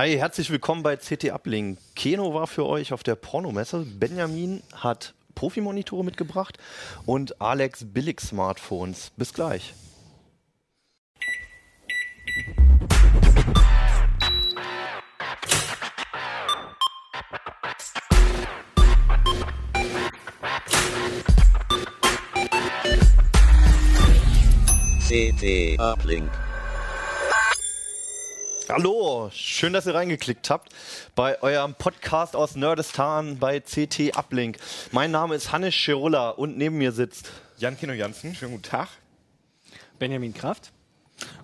[0.00, 1.78] Hi, herzlich willkommen bei CT Uplink.
[1.94, 3.84] Keno war für euch auf der Pornomesse.
[3.84, 6.56] Benjamin hat Profi-Monitore mitgebracht
[7.04, 9.10] und Alex Billig-Smartphones.
[9.18, 9.74] Bis gleich.
[25.06, 26.30] CT Uplink.
[28.72, 30.72] Hallo, schön, dass ihr reingeklickt habt
[31.16, 34.58] bei eurem Podcast aus Nerdistan bei CT Uplink.
[34.92, 38.88] Mein Name ist Hannes Schirulla und neben mir sitzt Jan Kino Jansen, schönen guten Tag.
[39.98, 40.70] Benjamin Kraft.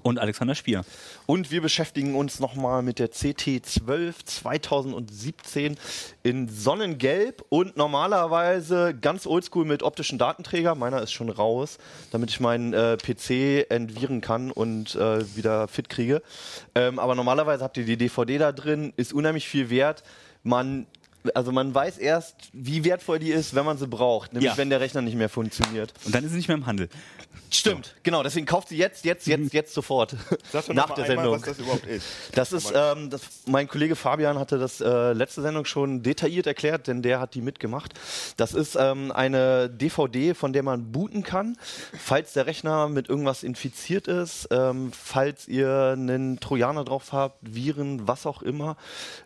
[0.02, 0.84] Und Alexander Spier.
[1.26, 5.76] Und wir beschäftigen uns nochmal mit der CT12 2017
[6.22, 10.74] in Sonnengelb und normalerweise ganz oldschool mit optischen Datenträger.
[10.74, 11.78] Meiner ist schon raus,
[12.12, 16.22] damit ich meinen äh, PC entviren kann und äh, wieder fit kriege.
[16.74, 20.02] Ähm, aber normalerweise habt ihr die DVD da drin, ist unheimlich viel wert.
[20.42, 20.86] Man
[21.34, 24.56] also man weiß erst, wie wertvoll die ist, wenn man sie braucht, nämlich Ja.
[24.56, 25.92] wenn der Rechner nicht mehr funktioniert.
[26.04, 26.88] Und dann ist sie nicht mehr im Handel.
[27.50, 28.22] Stimmt, genau.
[28.24, 30.16] Deswegen kauft sie jetzt, jetzt, jetzt, jetzt sofort
[30.52, 31.32] Sag doch nach der mal einmal, Sendung.
[31.34, 32.06] was das überhaupt ist.
[32.34, 36.88] Das ist, ähm, das, mein Kollege Fabian hatte das äh, letzte Sendung schon detailliert erklärt,
[36.88, 37.94] denn der hat die mitgemacht.
[38.36, 41.56] Das ist ähm, eine DVD, von der man booten kann,
[41.98, 48.08] falls der Rechner mit irgendwas infiziert ist, ähm, falls ihr einen Trojaner drauf habt, Viren,
[48.08, 48.76] was auch immer,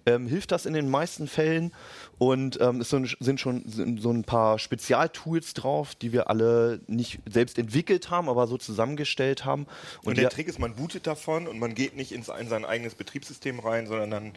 [0.04, 1.72] ähm, hilft das in den meisten Fällen.
[2.18, 6.80] Und ähm, es sind, sind schon sind so ein paar Spezialtools drauf, die wir alle
[6.86, 9.66] nicht selbst entwickelt haben, aber so zusammengestellt haben.
[10.04, 12.64] Und die- der Trick ist, man bootet davon und man geht nicht ins, in sein
[12.64, 14.32] eigenes Betriebssystem rein, sondern dann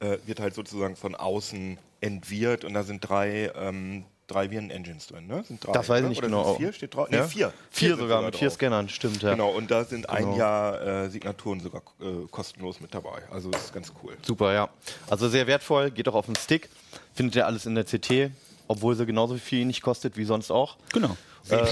[0.00, 5.26] äh, wird halt sozusagen von außen entwirrt und da sind drei, ähm, drei Viren-Engines drin,
[5.26, 5.44] ne?
[5.46, 6.08] Sind drei, Das weiß ich ne?
[6.10, 6.54] nicht Oder genau.
[6.54, 7.08] vier steht drauf?
[7.10, 7.26] Nee, Ja?
[7.26, 7.52] vier.
[7.70, 8.54] Vier sind sogar, mit vier drauf.
[8.54, 9.32] Scannern, stimmt, ja.
[9.32, 10.36] Genau, und da sind ein Genau.
[10.38, 13.22] Jahr äh, Signaturen sogar äh, kostenlos mit dabei.
[13.30, 14.16] Also das ist ganz cool.
[14.22, 14.68] Super, ja.
[15.10, 16.68] Also sehr wertvoll, geht auch auf den Stick.
[17.14, 18.30] Findet ihr alles in der CT,
[18.68, 20.76] obwohl sie genauso viel nicht kostet wie sonst auch.
[20.92, 21.16] Genau.
[21.50, 21.58] Ähm,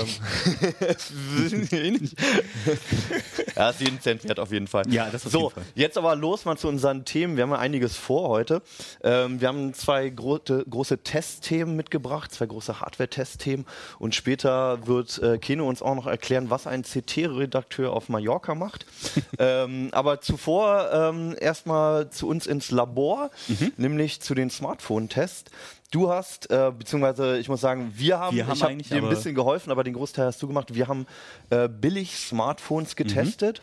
[3.56, 4.84] ja, ist jeden Cent wert auf jeden Fall.
[4.92, 7.36] Ja, das auf so, jetzt aber los mal zu unseren Themen.
[7.36, 8.62] Wir haben ja einiges vor heute.
[9.02, 13.66] Ähm, wir haben zwei große, große Testthemen mitgebracht, zwei große Hardware-Testthemen.
[13.98, 18.86] Und später wird äh, Keno uns auch noch erklären, was ein CT-Redakteur auf Mallorca macht.
[19.38, 23.72] ähm, aber zuvor ähm, erstmal zu uns ins Labor, Mhm.
[23.76, 25.50] nämlich zu den Smartphone-Tests.
[25.90, 29.08] Du hast, äh, beziehungsweise ich muss sagen, wir haben, Wir haben ich eigentlich dir ein
[29.08, 30.74] bisschen geholfen, aber den Großteil hast du gemacht.
[30.74, 31.06] Wir haben
[31.50, 33.62] äh, billig Smartphones getestet.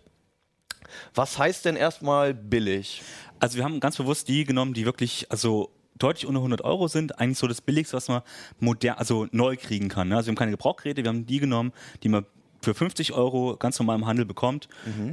[1.15, 3.01] Was heißt denn erstmal billig?
[3.39, 7.19] Also wir haben ganz bewusst die genommen, die wirklich, also deutlich unter 100 Euro sind,
[7.19, 8.21] eigentlich so das Billigste, was man
[8.59, 10.09] modern, also neu kriegen kann.
[10.09, 10.15] Ne?
[10.15, 11.71] Also wir haben keine Gebrauchgeräte, wir haben die genommen,
[12.03, 12.25] die man
[12.61, 14.67] für 50 Euro ganz normal im Handel bekommt.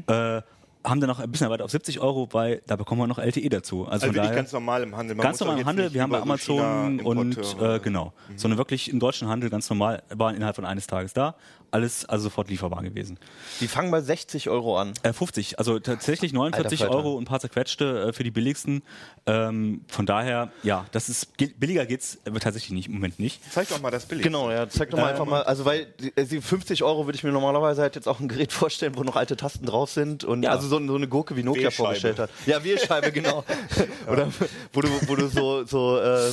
[0.06, 0.42] Äh,
[0.84, 3.48] haben dann noch ein bisschen weiter auf 70 Euro, weil da bekommen wir noch LTE
[3.48, 3.86] dazu.
[3.86, 5.16] Also, Also daher, ganz normal im Handel.
[5.16, 9.00] Man ganz normal im Handel, wir haben bei Amazon und äh, genau, sondern wirklich im
[9.00, 11.36] deutschen Handel ganz normal, waren innerhalb von eines Tages da,
[11.74, 13.18] alles also sofort lieferbar gewesen.
[13.60, 14.92] Die fangen bei 60 Euro an.
[15.02, 16.96] Äh, 50, also tatsächlich 49 Alter Falter.
[16.96, 18.82] Euro und ein paar zerquetschte äh, für die billigsten.
[19.26, 23.40] Ähm, von daher, ja, das ist ge- billiger geht's äh, tatsächlich nicht, im Moment nicht.
[23.52, 24.22] Zeig doch mal das Bild.
[24.22, 27.16] Genau, ja, zeig doch mal einfach mal, also weil die, äh, die 50 Euro würde
[27.16, 30.24] ich mir normalerweise halt jetzt auch ein Gerät vorstellen, wo noch alte Tasten drauf sind
[30.24, 30.50] und Ja.
[30.50, 32.30] also so, so eine Gurke wie Nokia vorgestellt hat.
[32.46, 33.44] Ja, Wählscheibe, genau.
[34.10, 34.28] Oder
[34.72, 36.30] wo du, wo du so, so äh,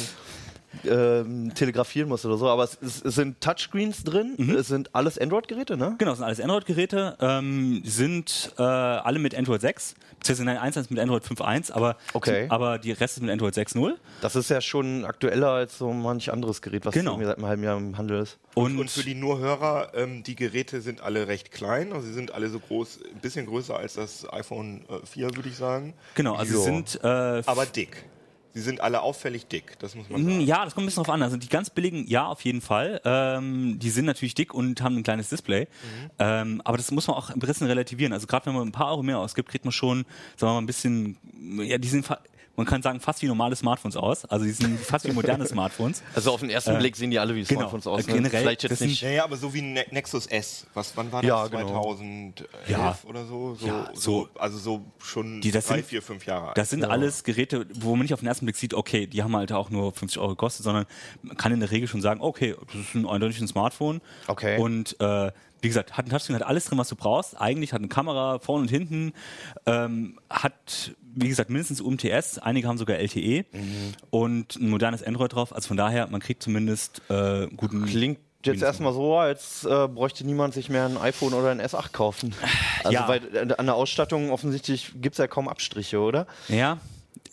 [0.85, 4.55] ähm, telegrafieren musst oder so, aber es, es, es sind Touchscreens drin, Mhm.
[4.55, 5.95] es sind alles Android-Geräte, ne?
[5.97, 10.77] Genau, das sind alles Android-Geräte, ähm, sind äh, alle mit Android 6, beziehungsweise nein, eins
[10.77, 12.45] ist mit Android 5.1, aber, Okay.
[12.49, 13.93] aber die Rest ist mit Android 6.0.
[14.21, 17.17] Das ist ja schon aktueller als so manch anderes Gerät, was Genau.
[17.21, 18.37] seit einem halben Jahr im Handel ist.
[18.55, 22.33] Und, Und für die Nur-Hörer, ähm, die Geräte sind alle recht klein, also sie sind
[22.33, 26.35] alle so groß, ein bisschen größer als das iPhone äh, 4, würde ich sagen, genau,
[26.35, 27.07] also sie sind äh,
[27.45, 28.05] aber dick.
[28.53, 30.41] Sie sind alle auffällig dick, das muss man Mm, sagen.
[30.41, 31.23] Ja, das kommt ein bisschen drauf an.
[31.23, 32.99] Also die ganz billigen, ja, auf jeden Fall.
[33.05, 35.67] Ähm, die sind natürlich dick und haben ein kleines Display.
[36.19, 38.11] Ähm, aber das muss man auch ein bisschen relativieren.
[38.13, 40.57] Also gerade wenn man ein paar Euro mehr ausgibt, kriegt man schon, sagen wir mal,
[40.61, 41.17] ein bisschen,
[41.63, 42.05] ja, die sind,
[42.57, 44.25] man kann sagen, fast wie normale Smartphones aus.
[44.25, 46.03] Also die sind fast wie moderne Smartphones.
[46.13, 47.61] Also auf den ersten Blick sehen die alle wie genau.
[47.61, 48.07] Smartphones aus.
[48.07, 49.01] Äh, generell, Vielleicht jetzt nicht.
[49.01, 50.67] Ja, ja, aber so wie ein Ne- Nexus S.
[50.73, 51.29] Was, wann war das?
[51.29, 51.81] Ja, genau.
[51.95, 52.97] 2011 Ja.
[53.07, 53.55] oder so?
[53.55, 56.57] so, Ja, so so- also so schon Die, das drei, sind- vier, fünf Jahre alt.
[56.57, 59.35] Das sind alles Geräte, wo man nicht auf den ersten Blick sieht, okay, die haben
[59.35, 60.85] halt auch nur 50 Euro gekostet, sondern
[61.23, 64.01] man kann in der Regel schon sagen, okay, das ist ein eindeutig ein Smartphone.
[64.27, 64.57] Okay.
[64.59, 65.31] Und äh,
[65.61, 67.39] wie gesagt, hat ein Touchscreen, hat alles drin, was du brauchst.
[67.39, 69.13] Eigentlich hat eine Kamera vorne und hinten,
[69.65, 73.93] ähm, hat, wie gesagt, mindestens UMTS, einige haben sogar LTE Mhm.
[74.09, 75.53] und ein modernes Android drauf.
[75.53, 77.85] Also von daher, man kriegt zumindest äh, guten.
[77.85, 81.91] Klingt jetzt erstmal so, als äh, bräuchte niemand sich mehr ein iPhone oder ein S8
[81.91, 82.33] kaufen.
[82.83, 83.07] Also Ja.
[83.07, 86.25] weil äh, an der Ausstattung offensichtlich gibt es ja kaum Abstriche, oder?
[86.47, 86.79] Ja,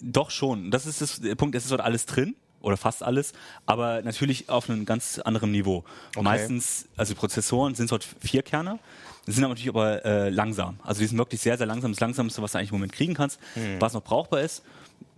[0.02, 0.70] Doch schon.
[0.70, 1.54] Das ist das, der Punkt.
[1.56, 3.32] Es ist dort alles drin oder fast alles,
[3.66, 5.84] aber natürlich auf einem ganz anderen Niveau.
[6.24, 8.78] Meistens, also Prozessoren sind dort vier Kerner,
[9.26, 10.78] sind aber natürlich aber äh, langsam.
[10.82, 11.92] Also die sind wirklich sehr, sehr langsam.
[11.92, 13.38] Das Langsamste, was du eigentlich im Moment kriegen kannst,
[13.78, 14.62] was noch brauchbar ist.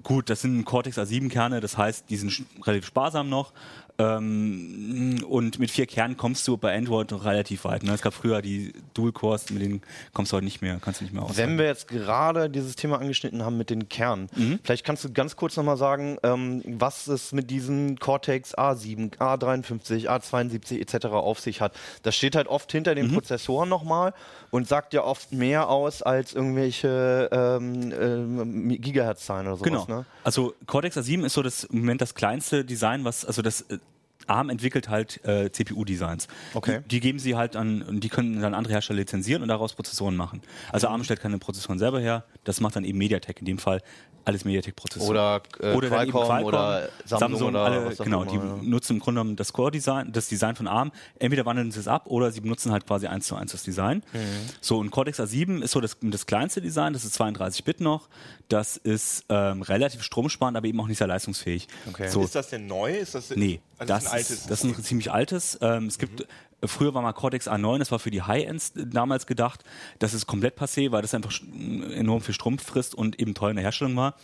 [0.02, 3.52] Gut, das sind Cortex A7 Kerne, das heißt, die sind relativ sparsam noch.
[4.00, 7.82] Ähm, und mit vier Kernen kommst du bei Android noch relativ weit.
[7.82, 7.92] Ne?
[7.92, 9.82] Es gab früher die Dual Cores, mit denen
[10.12, 11.36] kommst du heute nicht mehr, kannst du nicht mehr aus.
[11.36, 14.58] Wenn wir jetzt gerade dieses Thema angeschnitten haben mit den Kernen, Mhm.
[14.62, 20.08] vielleicht kannst du ganz kurz nochmal sagen, ähm, was es mit diesen Cortex A7, A53,
[20.08, 21.06] A72 etc.
[21.06, 21.74] auf sich hat.
[22.02, 22.96] Das steht halt oft hinter Mhm.
[22.96, 24.14] den Prozessoren nochmal
[24.50, 29.86] und sagt ja oft mehr aus als irgendwelche ähm, ähm, Gigahertz-Zahlen oder sowas.
[29.86, 29.86] Genau.
[29.86, 30.04] Ne?
[30.24, 33.78] Also Cortex A7 ist so das im Moment das kleinste Design, was also das äh,
[34.26, 36.28] ARM entwickelt halt äh, CPU-Designs.
[36.54, 36.80] Okay.
[36.84, 39.74] Die, die geben sie halt an, und die können dann andere Hersteller lizenzieren und daraus
[39.74, 40.42] Prozessoren machen.
[40.72, 40.94] Also Mhm.
[40.94, 43.80] ARM stellt keine Prozessoren selber her, das macht dann eben MediaTek in dem Fall
[44.24, 45.10] alles MediaTek-Prozessoren.
[45.10, 48.58] Oder, äh, dann eben Qualcomm oder Samsung oder alle, genau, immer, die ja.
[48.62, 50.92] nutzen im Grunde genommen das Core-Design, das Design von ARM.
[51.18, 54.02] Entweder wandeln sie es ab oder sie benutzen halt quasi eins zu eins das Design.
[54.12, 54.18] Mhm.
[54.60, 58.08] So, und Cortex A7 ist so das, das kleinste Design, das ist 32-Bit noch.
[58.48, 61.66] Das ist ähm, relativ stromsparend, aber eben auch nicht sehr leistungsfähig.
[61.88, 62.08] Okay.
[62.08, 62.92] So, Ist das denn neu?
[62.98, 64.30] Ist das, Nee, also das, ist ein altes.
[64.30, 65.58] ist, das ist ein ziemlich altes.
[65.60, 66.26] Ähm, es gibt, äh,
[66.66, 69.64] früher war mal Cortex A9, das war für die High-Ends damals gedacht.
[69.98, 73.50] Das ist komplett passé, weil das einfach sch- enorm viel Strom frisst und eben teuer
[73.50, 74.14] in der Herstellung war.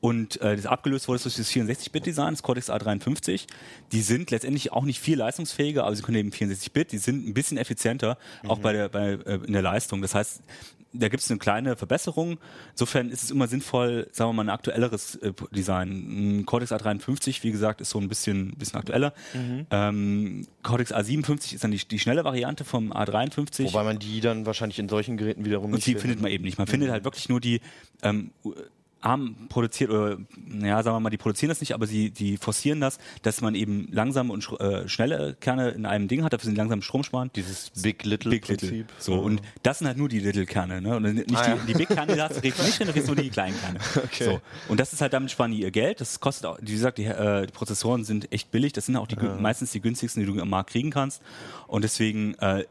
[0.00, 3.46] Und äh, das abgelöst wurde durch das 64-Bit-Design, das Cortex A53.
[3.92, 6.90] Die sind letztendlich auch nicht viel leistungsfähiger, aber sie können eben 64-Bit.
[6.90, 8.18] Die sind ein bisschen effizienter,
[8.48, 10.02] auch bei der, bei, äh, in der Leistung.
[10.02, 10.40] Das heißt,
[10.92, 12.38] da gibt es eine kleine Verbesserung.
[12.72, 16.40] Insofern ist es immer sinnvoll, sagen wir mal, ein aktuelleres äh, Design.
[16.40, 19.12] Ein Cortex A53, wie gesagt, ist so ein bisschen, bisschen aktueller.
[19.70, 23.64] Ähm, Cortex A57 ist dann die, die schnelle Variante vom A53.
[23.64, 26.44] Wobei man die dann wahrscheinlich in solchen Geräten wiederum Und nicht die findet man eben
[26.44, 26.58] nicht.
[26.58, 27.60] Man findet halt wirklich nur die
[28.02, 28.30] ähm,
[29.02, 30.16] ARM produziert oder
[30.46, 33.54] naja, sagen wir mal, die produzieren das nicht, aber sie die forcieren das, dass man
[33.54, 37.02] eben langsame und äh, schnelle Kerne in einem Ding hat, dafür sind die langsam Strom
[37.02, 37.30] sparen.
[37.34, 38.68] Dieses Big Little Big Little.
[38.68, 38.86] Prinzip.
[38.98, 40.80] So, und das sind halt nur die Little-Kerne.
[40.80, 40.96] Ne?
[40.96, 41.54] Und nicht Ah, ja.
[41.56, 43.80] die, die Big-Kerne, da redest du nicht drin, da du nur die kleinen Kerne.
[43.96, 44.24] Okay.
[44.24, 44.40] So.
[44.68, 46.00] Und das ist halt, damit sparen die ihr Geld.
[46.00, 48.72] Das kostet auch, wie gesagt, die, äh, die Prozessoren sind echt billig.
[48.72, 51.22] Das sind auch die, gün- meistens die günstigsten, die du am Markt kriegen kannst.
[51.66, 52.64] Und deswegen, äh,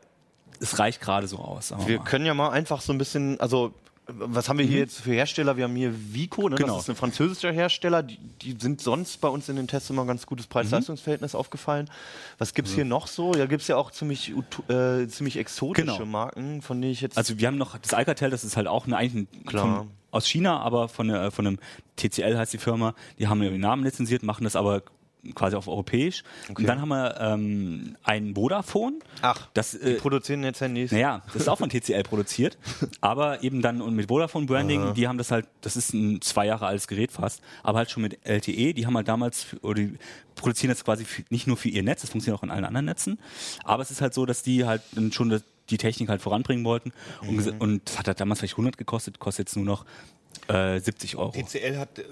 [0.59, 1.73] es reicht gerade so aus.
[1.85, 2.03] Wir mal.
[2.05, 3.73] können ja mal einfach so ein bisschen, also
[4.15, 5.57] was haben wir hier jetzt für Hersteller?
[5.57, 6.55] Wir haben hier Vico, ne?
[6.55, 6.75] Genau.
[6.75, 8.03] das ist ein französischer Hersteller.
[8.03, 11.89] Die, die sind sonst bei uns in den Tests immer ein ganz gutes Preis-Leistungs-Verhältnis aufgefallen.
[12.37, 13.33] Was gibt's hier noch so?
[13.33, 14.33] Ja, gibt's ja auch ziemlich,
[14.69, 16.05] äh, ziemlich exotische Genau.
[16.05, 17.17] Marken, von denen ich jetzt.
[17.17, 19.87] Also wir haben noch das Alcatel, das ist halt auch eine, eigentlich ein, Klar.
[20.11, 21.59] aus China, aber von, der, von einem
[21.97, 22.93] TCL heißt die Firma.
[23.19, 24.83] Die haben den Namen lizenziert, machen das aber
[25.35, 26.23] quasi auf europäisch.
[26.49, 28.99] Und dann haben wir ähm, ein Vodafone.
[29.21, 30.91] Ach, das die äh, produzieren jetzt Handys.
[30.91, 32.57] naja, das ist auch von TCL produziert,
[33.01, 36.45] aber eben dann und mit Vodafone Branding, die haben das halt, das ist ein zwei
[36.47, 39.97] Jahre altes Gerät fast, aber halt schon mit LTE, die haben halt damals, oder die
[40.35, 42.85] produzieren das quasi für, nicht nur für ihr Netz, das funktioniert auch in allen anderen
[42.85, 43.19] Netzen,
[43.63, 44.81] aber es ist halt so, dass die halt
[45.11, 46.91] schon das, die Technik halt voranbringen wollten
[47.27, 49.85] und, gesa- und das hat halt damals vielleicht 100 gekostet, kostet jetzt nur noch
[50.51, 51.31] äh, 70 Euro.
[51.31, 52.03] TCL hat, äh,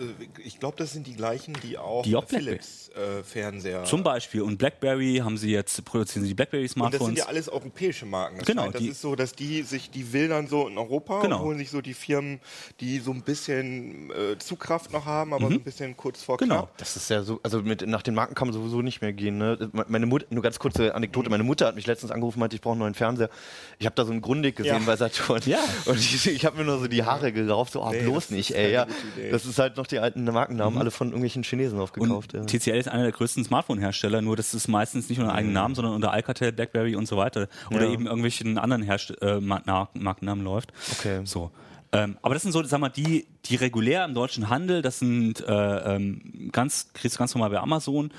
[0.43, 2.27] ich glaube, das sind die gleichen, die auch, Die auch.
[2.27, 3.83] Philips äh, Fernseher.
[3.85, 7.05] Zum Beispiel und BlackBerry haben sie jetzt, produzieren sie die BlackBerry und das Smartphones.
[7.07, 8.37] sind ja alles europäische Marken.
[8.39, 11.21] Das Genau, scheint, das die- ist so, dass die sich, die wildern so in Europa
[11.21, 11.37] Genau.
[11.39, 12.39] und holen sich so die Firmen,
[12.79, 16.39] die so ein bisschen äh, Zugkraft noch haben, aber so ein bisschen kurz vor Mhm.
[16.39, 16.55] Genau.
[16.63, 16.77] knapp.
[16.77, 19.37] Das ist ja so, also mit, nach den Marken kann man sowieso nicht mehr gehen.
[19.37, 19.69] Ne?
[19.87, 22.61] Meine Mutter, nur ganz kurze Anekdote, meine Mutter hat mich letztens angerufen und meinte, ich
[22.61, 23.29] brauche einen neuen Fernseher.
[23.79, 24.85] Ich habe da so einen Grundig gesehen Ja.
[24.85, 25.41] bei Saturn.
[25.45, 25.59] Ja.
[25.85, 28.37] Und ich, ich habe mir nur so die Haare gerauft, so, oh, Nee, bloß das
[28.37, 28.71] nicht, ist ey.
[28.71, 28.87] Ja.
[29.31, 32.33] Das ist halt noch die alten Markennamen, alle von irgendwelchen Chinesen aufgekauft.
[32.33, 32.59] Und ja.
[32.59, 35.93] TCL ist einer der größten Smartphone-Hersteller, nur das ist meistens nicht unter eigenen Namen, sondern
[35.93, 37.47] unter Alcatel, BlackBerry und so weiter.
[37.71, 37.91] Oder Ja.
[37.93, 40.71] eben irgendwelchen anderen Herst äh, Ma- Na- Markennamen läuft.
[40.99, 41.21] Okay.
[41.25, 41.51] So.
[41.91, 45.41] Ähm, aber das sind so, sag mal, die, die regulär im deutschen Handel, das sind
[45.47, 48.11] äh, ähm, ganz, kriegst du ganz normal bei Amazon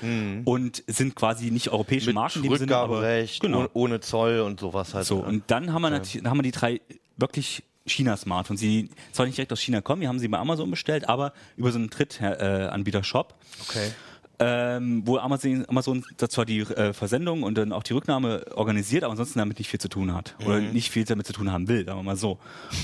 [0.43, 3.59] und sind quasi nicht europäische Mit Marken dem Sinne, aber Rückgaberecht, genau.
[3.59, 5.05] ohne, ohne Zoll und sowas halt.
[5.05, 5.23] So, ne?
[5.27, 6.81] und dann haben wir natürlich, dann haben wir die drei
[7.15, 8.61] wirklich China-Smartphones.
[8.61, 11.71] Die zwar nicht direkt aus China kommen, die haben sie bei Amazon bestellt, aber über
[11.71, 13.35] so einen Drittanbieter-Shop.
[13.61, 13.91] okay.
[14.43, 19.11] Ähm, wo Amazon, Amazon zwar die äh, Versendung und dann auch die Rücknahme organisiert, aber
[19.11, 20.35] ansonsten damit nicht viel zu tun hat.
[20.45, 20.71] Oder Mhm.
[20.71, 22.39] nicht viel damit zu tun haben will, sagen wir mal so.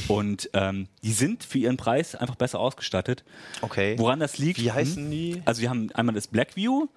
[0.08, 3.24] Und ähm, die sind für ihren Preis einfach besser ausgestattet.
[3.62, 3.96] Okay.
[3.98, 4.60] Woran das liegt?
[4.60, 4.76] Wie hm?
[4.76, 5.42] heißen die?
[5.46, 6.88] Also wir haben einmal das Blackview,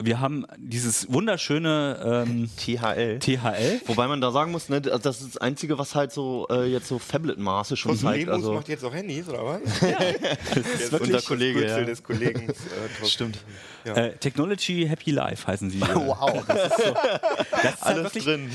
[0.00, 3.18] wir haben dieses wunderschöne ähm, THL.
[3.18, 3.80] THL.
[3.86, 6.86] Wobei man da sagen muss, ne, das ist das Einzige, was halt so äh, jetzt
[6.86, 8.26] so Phablet-Maße schon zeigt.
[8.26, 9.60] Lemus Also, macht jetzt auch Handys, oder was?
[9.80, 11.80] das ist wirklich unser Kollege, ja.
[11.80, 12.48] des Kollegen.
[12.48, 13.04] Äh.
[13.06, 13.38] Stimmt.
[13.84, 13.94] Ja.
[13.98, 15.80] Äh, Technology Happy Life heißen sie.
[15.94, 16.44] Wow.
[16.46, 18.50] Das ist, so, das ist halt Alles wirklich, drin.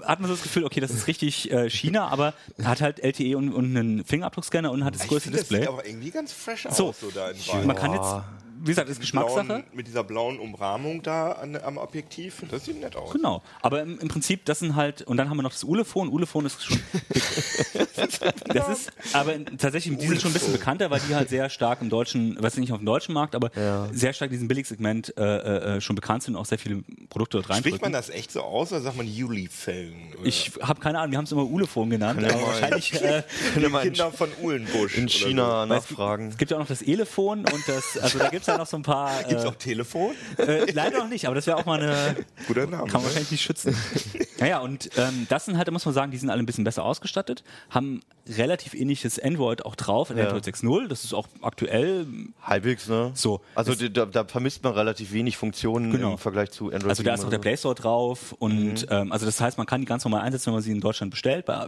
[0.00, 2.34] Da hat man so das Gefühl, okay, das ist richtig äh, China, aber
[2.64, 5.60] hat halt LTE und, und einen Fingerabdruckscanner und hat das Ich größte finde, das Display.
[5.60, 6.88] sieht aber irgendwie ganz fresh So.
[6.88, 7.66] aus, so da in.
[7.66, 8.14] Man kann jetzt,
[8.62, 9.44] wie gesagt, ist Geschmackssache.
[9.44, 12.42] blauen, mit dieser blauen Umrahmung da an, am Objektiv.
[12.50, 13.12] Das sieht nett aus.
[13.12, 16.08] Genau, aber im, im Prinzip, das sind halt, und dann haben wir noch das Ulefon.
[16.08, 16.78] Ulefon ist schon.
[18.46, 21.80] das ist, aber tatsächlich, die sind schon ein bisschen bekannter, weil die halt sehr stark
[21.80, 23.50] im deutschen, weiß nicht auf dem deutschen Markt, aber
[23.92, 27.40] sehr stark in diesem Billigsegment äh, äh, schon bekannt sind und auch sehr viele Produkte
[27.42, 29.94] dort Spricht man das echt so aus oder sagt man Juli-Fällen?
[30.24, 32.92] Ich habe keine Ahnung, wir haben es immer Ulefon genannt, aber mal- wahrscheinlich.
[33.02, 33.22] Äh,
[33.54, 34.96] Könnte man in, Kinder von Uhlenbusch.
[34.96, 36.28] in China gibt- nachfragen.
[36.28, 38.66] Es gibt ja auch noch das Elefon und das, also da gibt es ja noch
[38.66, 39.10] so ein paar.
[39.22, 39.28] So.
[39.28, 40.12] Gibt's Äh, auch Telefon?
[40.38, 42.16] äh, leider noch nicht, aber das wäre auch mal eine.
[42.46, 42.84] Guter Name.
[42.84, 43.06] Kann man ne?
[43.06, 43.76] wahrscheinlich nicht schützen.
[44.38, 46.64] naja, und ähm, das sind halt, da muss man sagen, die sind alle ein bisschen
[46.64, 50.24] besser ausgestattet, haben relativ ähnliches Android auch drauf, in Ja.
[50.24, 50.88] Android 6.0.
[50.88, 52.06] Das ist auch aktuell
[52.42, 53.10] Halbwegs, ne?
[53.14, 53.40] so.
[53.54, 56.12] Also da, da vermisst man relativ wenig Funktionen Genau.
[56.12, 56.90] im Vergleich zu Android.
[56.90, 59.66] Also da ist 7 auch der Play Store drauf und ähm, also das heißt, man
[59.66, 61.46] kann die ganz normal einsetzen, wenn man sie in Deutschland bestellt.
[61.46, 61.66] Bei,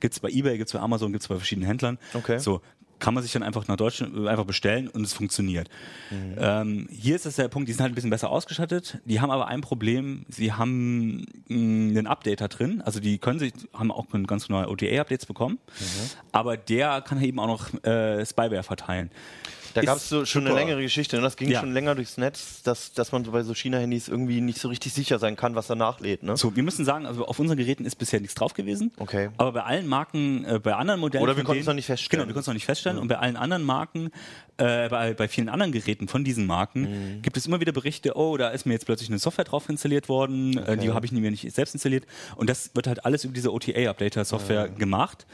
[0.00, 1.98] gibt's bei eBay, gibt's bei Amazon, gibt's bei verschiedenen Händlern.
[2.12, 2.38] Okay.
[2.38, 2.60] So
[3.04, 5.68] kann man sich dann einfach nach Deutschland äh, einfach bestellen und es funktioniert.
[6.38, 8.98] Ähm, hier ist das der Punkt, die sind halt ein bisschen besser ausgestattet.
[9.04, 13.52] Die haben aber ein Problem, sie haben mh, einen Updater drin, also die können sich,
[13.74, 15.58] haben auch ganz neue OTA-Updates bekommen,
[16.32, 19.10] aber der kann eben auch noch äh, Spyware verteilen.
[19.74, 20.60] Da gab es so schon eine super.
[20.60, 21.16] längere Geschichte.
[21.16, 21.22] Ne?
[21.22, 21.60] Das ging Ja.
[21.60, 24.92] schon länger durchs Netz, dass, dass man so bei so China-Handys irgendwie nicht so richtig
[24.92, 26.22] sicher sein kann, was da nachlädt.
[26.22, 26.36] Ne?
[26.36, 28.92] So, wir müssen sagen, also auf unseren Geräten ist bisher nichts drauf gewesen.
[28.98, 29.30] Okay.
[29.36, 31.22] Aber bei allen Marken, äh, bei anderen Modellen.
[31.24, 32.20] Oder wir konnten es noch nicht feststellen.
[32.22, 32.98] Genau, wir konnten es noch nicht feststellen.
[32.98, 34.10] Und bei allen anderen Marken,
[34.56, 36.82] äh, bei, bei vielen anderen Geräten von diesen Marken,
[37.16, 37.22] Mhm.
[37.22, 40.08] gibt es immer wieder Berichte, oh, da ist mir jetzt plötzlich eine Software drauf installiert
[40.08, 42.04] worden, äh, die habe ich mir nicht selbst installiert.
[42.36, 45.26] Und das wird halt alles über diese OTA-Updater-Software gemacht.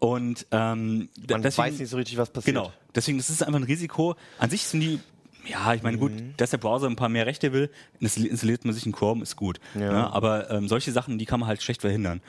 [0.00, 2.56] Und ähm, Man deswegen, weiß nicht so richtig, was passiert.
[2.56, 2.72] Genau.
[2.94, 4.16] Deswegen, das ist einfach ein Risiko.
[4.38, 4.98] An sich sind die,
[5.46, 8.74] ja, ich meine, gut, dass der Browser ein paar mehr Rechte will, installi- installiert man
[8.74, 9.60] sich einen Chrome, ist gut.
[9.74, 9.92] Ja.
[9.92, 10.12] Ne?
[10.12, 12.22] Aber ähm, solche Sachen, die kann man halt schlecht verhindern.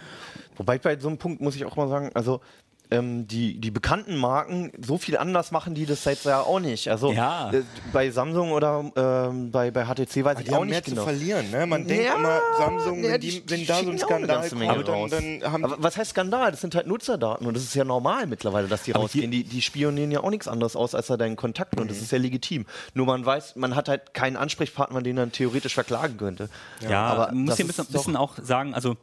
[0.58, 2.42] Wobei bei so einem Punkt muss ich auch mal sagen, also
[2.92, 6.90] ähm, die, die bekannten Marken, so viel anders machen die das seit ja auch nicht.
[6.90, 7.52] Also Ja.
[7.52, 10.86] äh, bei Samsung oder ähm, bei, bei HTC weiß Die ich auch haben mehr nicht
[10.86, 11.02] genau.
[11.02, 11.50] zu verlieren.
[11.52, 11.66] Ne?
[11.66, 15.10] Man denkt Ja, immer, Samsung, ja, wenn, die wenn da so ein Skandal kommt, dann,
[15.10, 16.52] dann haben Aber was heißt Skandal?
[16.52, 19.32] Das sind halt Nutzerdaten und das ist ja normal mittlerweile, dass die Aber rausgehen.
[19.32, 21.90] Die, die spionieren ja auch nichts anderes aus als da deinen Kontakten und Mhm.
[21.90, 22.66] das ist ja legitim.
[22.94, 26.50] Nur man weiß, man hat halt keinen Ansprechpartner, den man theoretisch verklagen könnte.
[26.88, 28.96] Ja, aber man muss hier ein bisschen, bisschen auch sagen, also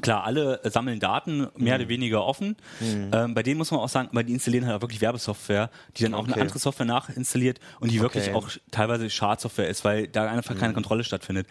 [0.00, 1.80] klar, alle äh, sammeln Daten mehr Mhm.
[1.82, 2.56] oder weniger offen.
[2.80, 6.02] Ähm, bei denen muss man auch sagen, weil die installieren halt auch wirklich Werbesoftware, die
[6.04, 6.32] dann auch Okay.
[6.34, 8.30] eine andere Software nachinstalliert und die wirklich Okay.
[8.32, 8.36] Mhm.
[8.36, 11.46] auch teilweise Schadsoftware ist, weil da einfach keine Kontrolle stattfindet.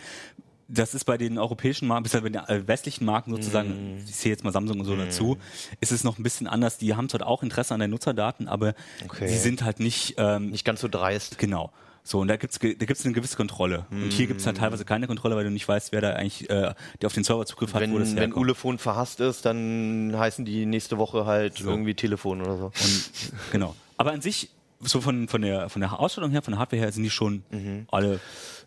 [0.72, 4.04] Das ist bei den europäischen Marken, bis bei den äh, westlichen Marken sozusagen, Mhm.
[4.06, 5.38] ich sehe jetzt mal Samsung und so dazu,
[5.82, 6.78] ist es noch ein bisschen anders.
[6.78, 9.28] Die haben zwar auch Interesse an den Nutzerdaten, aber Okay.
[9.28, 11.40] die sind halt nicht, ähm, nicht ganz so dreist.
[11.40, 11.72] Genau.
[12.04, 13.86] So, und da gibt's da gibt's eine gewisse Kontrolle.
[13.92, 14.60] Und hier gibt's halt Mm.
[14.62, 17.46] teilweise keine Kontrolle, weil du nicht weißt, wer da eigentlich äh, der auf den Server
[17.46, 18.38] Zugriff hat, Wenn, wo das wenn herkommt.
[18.38, 22.66] Ulefon verhasst ist, dann heißen die nächste Woche halt irgendwie Telefon oder so.
[22.66, 23.10] Und,
[23.52, 23.76] genau.
[23.98, 24.50] Aber an sich,
[24.82, 27.44] so von, von, der, von der Ausstattung her, von der Hardware her, sind die schon
[27.92, 28.20] alle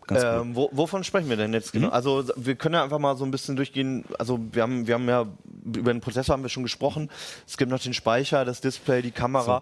[0.07, 0.23] ganz.
[0.23, 1.89] Ähm, wo, wovon sprechen wir denn jetzt genau?
[1.89, 4.05] Also wir können ja einfach mal so ein bisschen durchgehen.
[4.19, 5.25] Also wir haben, wir haben ja
[5.65, 7.09] über den Prozessor haben wir schon gesprochen.
[7.47, 9.61] Es gibt noch den Speicher, das Display, die Kamera.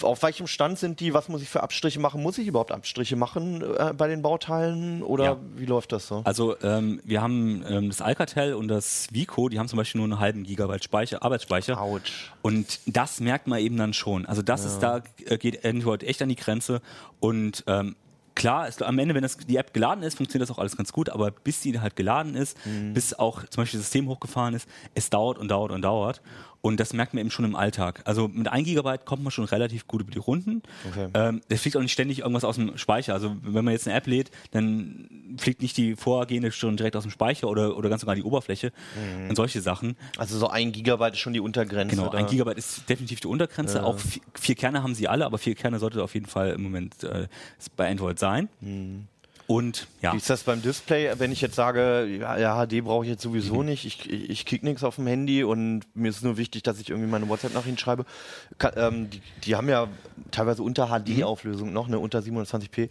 [0.00, 1.14] Auf welchem Stand sind die?
[1.14, 2.22] Was muss ich für Abstriche machen?
[2.22, 5.36] Muss ich überhaupt Abstriche machen äh, bei den Bauteilen oder Ja.
[5.56, 6.22] wie läuft das so?
[6.24, 10.06] Also ähm, wir haben ähm, das Alcatel und das Vico, die haben zum Beispiel nur
[10.10, 11.80] einen halben Gigabyte Speicher, Arbeitsspeicher.
[11.80, 12.32] Autsch.
[12.42, 14.26] Und das merkt man eben dann schon.
[14.26, 16.80] Also das ist da äh, geht Android echt an die Grenze
[17.20, 17.94] und ähm,
[18.34, 20.92] Klar, ist, am Ende, wenn das, die App geladen ist, funktioniert das auch alles ganz
[20.92, 22.56] gut, aber bis die halt geladen ist,
[22.94, 26.22] bis auch zum Beispiel das System hochgefahren ist, es dauert und dauert und dauert.
[26.62, 28.02] Und das merkt man eben schon im Alltag.
[28.04, 30.62] Also mit 1 Gigabyte kommt man schon relativ gut über die Runden.
[30.88, 31.08] Okay.
[31.12, 33.14] Ähm, es fliegt auch nicht ständig irgendwas aus dem Speicher.
[33.14, 37.02] Also wenn man jetzt eine App lädt, dann fliegt nicht die vorgehende schon direkt aus
[37.02, 38.72] dem Speicher oder, oder ganz sogar die Oberfläche
[39.28, 39.96] und solche Sachen.
[40.16, 41.96] Also so ein Gigabyte ist schon die Untergrenze.
[41.96, 42.18] Genau, da.
[42.18, 43.82] ein Gigabyte ist definitiv die Untergrenze.
[43.84, 46.62] Auch vier, vier Kerne haben sie alle, aber vier Kerne sollte auf jeden Fall im
[46.62, 47.26] Moment äh,
[47.76, 48.48] bei Android sein.
[49.52, 53.04] Und ja, Wie ist das beim Display, wenn ich jetzt sage, ja, ja HD brauche
[53.04, 53.66] ich jetzt sowieso Mhm.
[53.66, 56.80] nicht, ich, ich, ich krieg nichts auf dem Handy und mir ist nur wichtig, dass
[56.80, 58.06] ich irgendwie meine WhatsApp-Nachrichten schreibe.
[58.58, 59.88] Ka ähm, die, die haben ja
[60.30, 62.88] teilweise unter HD-Auflösung noch, ne, unter 720p.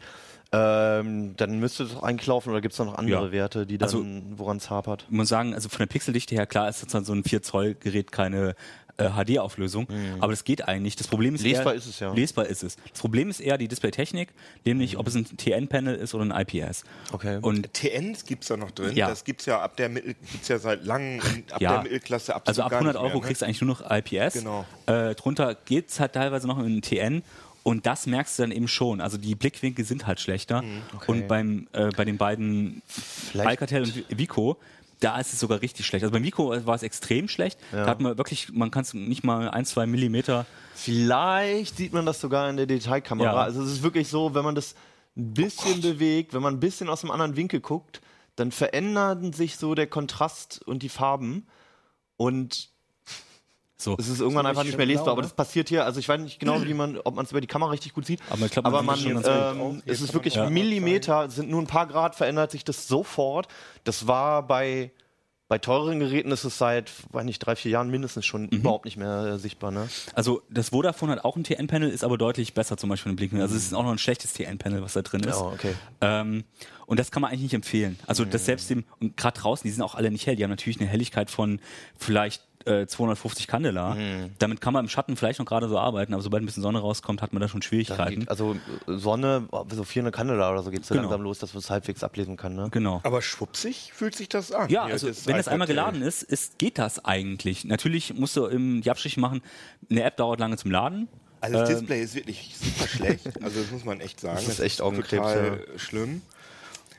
[0.53, 3.31] Ähm, dann müsste es doch eigentlich laufen oder gibt es da noch andere Ja.
[3.31, 4.05] Werte, die dann, Also-
[4.37, 5.05] woran es hapert?
[5.09, 7.73] ich muss sagen, also von der Pixeldichte her, klar ist jetzt so ein 4 Zoll
[7.79, 8.55] Gerät keine
[8.97, 9.87] äh, HD-Auflösung,
[10.19, 10.95] aber das geht eigentlich.
[10.95, 11.47] Das Problem ist Mhm.
[11.49, 12.13] Lesbar eher, ist es, ja.
[12.13, 12.75] Lesbar ist es.
[12.91, 14.29] Das Problem ist eher die Displaytechnik,
[14.65, 16.83] nämlich ob es ein TN-Panel ist oder ein IPS.
[16.83, 17.13] Mhm.
[17.15, 17.39] Okay.
[17.41, 18.95] Und TNs gibt es da noch drin.
[18.95, 19.07] Ja.
[19.09, 21.21] Das gibt es ja ab der Mittel, gibt's ja seit langem
[21.51, 21.73] ab Ja.
[21.73, 23.27] der Mittelklasse absolut Also ab gar 100 nicht Euro mehr, ne?
[23.27, 24.33] kriegst du eigentlich nur noch IPS.
[24.35, 24.65] Genau.
[24.85, 27.23] Äh, drunter geht's halt teilweise noch in TN.
[27.63, 29.01] Und das merkst du dann eben schon.
[29.01, 30.63] Also die Blickwinkel sind halt schlechter.
[31.05, 32.81] Und beim, äh, bei den beiden
[33.37, 34.57] Alcatel und Vico,
[35.01, 36.03] da ist es sogar richtig schlecht.
[36.03, 37.59] Also beim Vico war es extrem schlecht.
[37.71, 40.45] Da hat man wirklich, man kann es nicht mal ein, zwei Millimeter.
[40.75, 43.33] Vielleicht sieht man das sogar in der Detailkamera.
[43.33, 43.41] Ja.
[43.41, 44.75] Also es ist wirklich so, wenn man das
[45.17, 48.01] ein bisschen bewegt, wenn man ein bisschen aus einem anderen Winkel guckt,
[48.35, 51.47] dann verändern sich so der Kontrast und die Farben.
[52.15, 52.70] Und
[53.81, 53.95] So.
[53.99, 55.05] es ist irgendwann einfach nicht mehr lesbar.
[55.05, 57.31] blau, aber das passiert hier, also ich weiß nicht genau, wie man, ob man es
[57.31, 58.19] über die Kamera richtig gut sieht.
[58.29, 59.23] Aber ich glaub, man aber man, gut.
[59.27, 60.49] ähm, es ist wirklich man ja.
[60.51, 63.47] Millimeter, es sind nur ein paar Grad, verändert sich das sofort.
[63.83, 64.91] Das war bei,
[65.47, 68.49] bei teureren Geräten ist es seit, weiß nicht, drei, vier Jahren mindestens schon Mhm.
[68.49, 69.71] überhaupt nicht mehr äh, sichtbar.
[69.71, 69.89] Ne?
[70.13, 73.43] Also das Vodafone hat auch ein TN-Panel, ist aber deutlich besser zum Beispiel im Blickwinkel.
[73.43, 75.39] Also es ist auch noch ein schlechtes TN-Panel, was da drin ist.
[75.39, 75.73] Ja, okay.
[76.01, 76.43] Ähm,
[76.85, 77.97] und das kann man eigentlich nicht empfehlen.
[78.07, 80.35] Also das selbst dem, und gerade draußen, die sind auch alle nicht hell.
[80.35, 81.59] Die haben natürlich eine Helligkeit von
[81.97, 83.95] vielleicht äh, 250 Candela.
[84.39, 86.79] Damit kann man im Schatten vielleicht noch gerade so arbeiten, aber sobald ein bisschen Sonne
[86.79, 88.21] rauskommt, hat man da schon Schwierigkeiten.
[88.21, 88.55] geht, also
[88.87, 91.01] äh, Sonne, so 400 Candela oder so geht es Genau.
[91.03, 92.55] langsam los, dass man es halbwegs ablesen kann.
[92.55, 92.67] Ne?
[92.71, 92.99] Genau.
[93.03, 94.69] Aber schwuppsig fühlt sich das an.
[94.69, 97.65] Ja, Hier, also das wenn das einmal geladen ist, ist, geht das eigentlich.
[97.65, 99.41] Natürlich musst du ähm, die Abstriche machen.
[99.89, 101.07] Eine App dauert lange zum Laden.
[101.39, 103.43] Also das Ähm, Display ist wirklich super schlecht.
[103.43, 104.35] Also das muss man echt sagen.
[104.35, 106.21] Das ist echt Augenkrebs, total schlimm.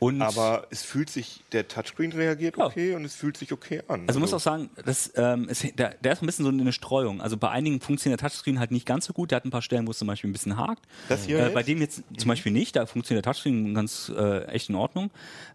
[0.03, 2.67] Und Aber es fühlt sich, der Touchscreen reagiert Ja.
[2.67, 4.01] okay und es fühlt sich okay an.
[4.09, 6.73] Also man muss auch sagen, das, ähm, ist, der, der ist ein bisschen so eine
[6.73, 7.21] Streuung.
[7.21, 9.31] Also bei einigen funktioniert der Touchscreen halt nicht ganz so gut.
[9.31, 10.83] Der hat ein paar Stellen, wo es zum Beispiel ein bisschen hakt.
[11.09, 11.55] Das hier äh, jetzt?
[11.55, 12.75] bei dem jetzt zum Beispiel nicht.
[12.75, 15.13] Da funktioniert der Touchscreen ganz äh, echt in Ordnung.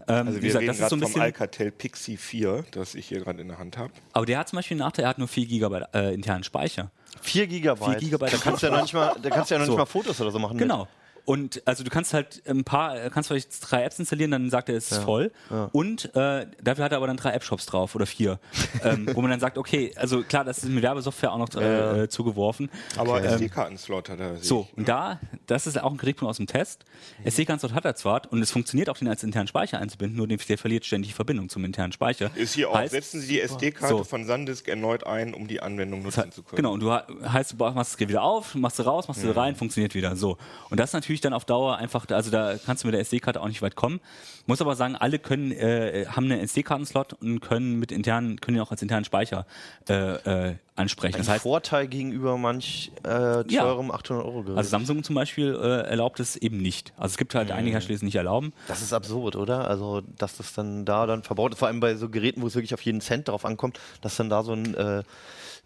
[0.08, 1.22] Ähm, also wie wir gesagt, reden das ist gerade so ein vom bisschen.
[1.24, 3.92] Alcatel Pixie 4, das ich hier gerade in der Hand habe.
[4.14, 5.04] Aber der hat zum Beispiel einen Nachteil.
[5.04, 6.90] Er hat nur 4 GB äh, internen Speicher.
[7.22, 7.86] 4 Gigabyte.
[7.90, 8.32] 4 Gigabyte.
[8.32, 9.72] Da kannst du ja noch nicht mal, da kannst du ja noch So.
[9.74, 10.58] nicht mal Fotos oder so machen.
[10.58, 10.88] Genau.
[11.28, 14.76] Und also du kannst halt ein paar, kannst vielleicht drei Apps installieren, dann sagt er,
[14.78, 15.32] es ist voll.
[15.74, 18.40] Und äh, dafür hat er aber dann drei App-Shops drauf oder vier,
[18.84, 22.04] ähm, wo man dann sagt, okay, also klar, das ist mit Werbesoftware auch noch äh,
[22.04, 22.70] äh, zugeworfen.
[22.96, 24.38] Aber SD-Karten-Slot hat er.
[24.38, 26.86] So, ich, und da, das ist auch ein Kritikpunkt aus dem Test.
[27.26, 30.40] SD-Kartenslot hat er zwar und es funktioniert auch, den als internen Speicher einzubinden, nur den-
[30.48, 32.32] der verliert ständig die Verbindung zum internen Speicher.
[32.36, 34.04] Ist hier auch, Heißt- setzen Sie die SD-Karte So.
[34.06, 36.56] von SanDisk erneut ein, um die Anwendung nutzen zu können.
[36.56, 39.58] Genau, und du heißt, du machst es wieder auf, machst du raus, machst du rein,
[39.58, 40.16] funktioniert wieder.
[40.16, 40.38] So.
[40.70, 43.42] Und das ist natürlich dann auf Dauer einfach, also da kannst du mit der SD-Karte
[43.42, 44.00] auch nicht weit kommen.
[44.46, 48.62] Muss aber sagen, alle können, äh, haben einen SD-Kartenslot und können mit internen, können ihn
[48.62, 49.46] auch als internen Speicher
[49.90, 51.16] äh, äh, ansprechen.
[51.16, 53.64] Ein Das heißt, Vorteil gegenüber manch äh, Ja.
[53.64, 54.58] teurem 800 Euro Gerät.
[54.58, 56.94] also Samsung zum Beispiel äh, erlaubt es eben nicht.
[56.98, 58.54] Also es gibt halt einige Hersteller, die es nicht erlauben.
[58.68, 59.68] das ist absurd, oder?
[59.68, 62.56] Also, dass das dann da dann verbaut ist, vor allem bei so Geräten, wo es
[62.56, 65.04] wirklich auf jeden Cent darauf ankommt, dass dann da so ein äh,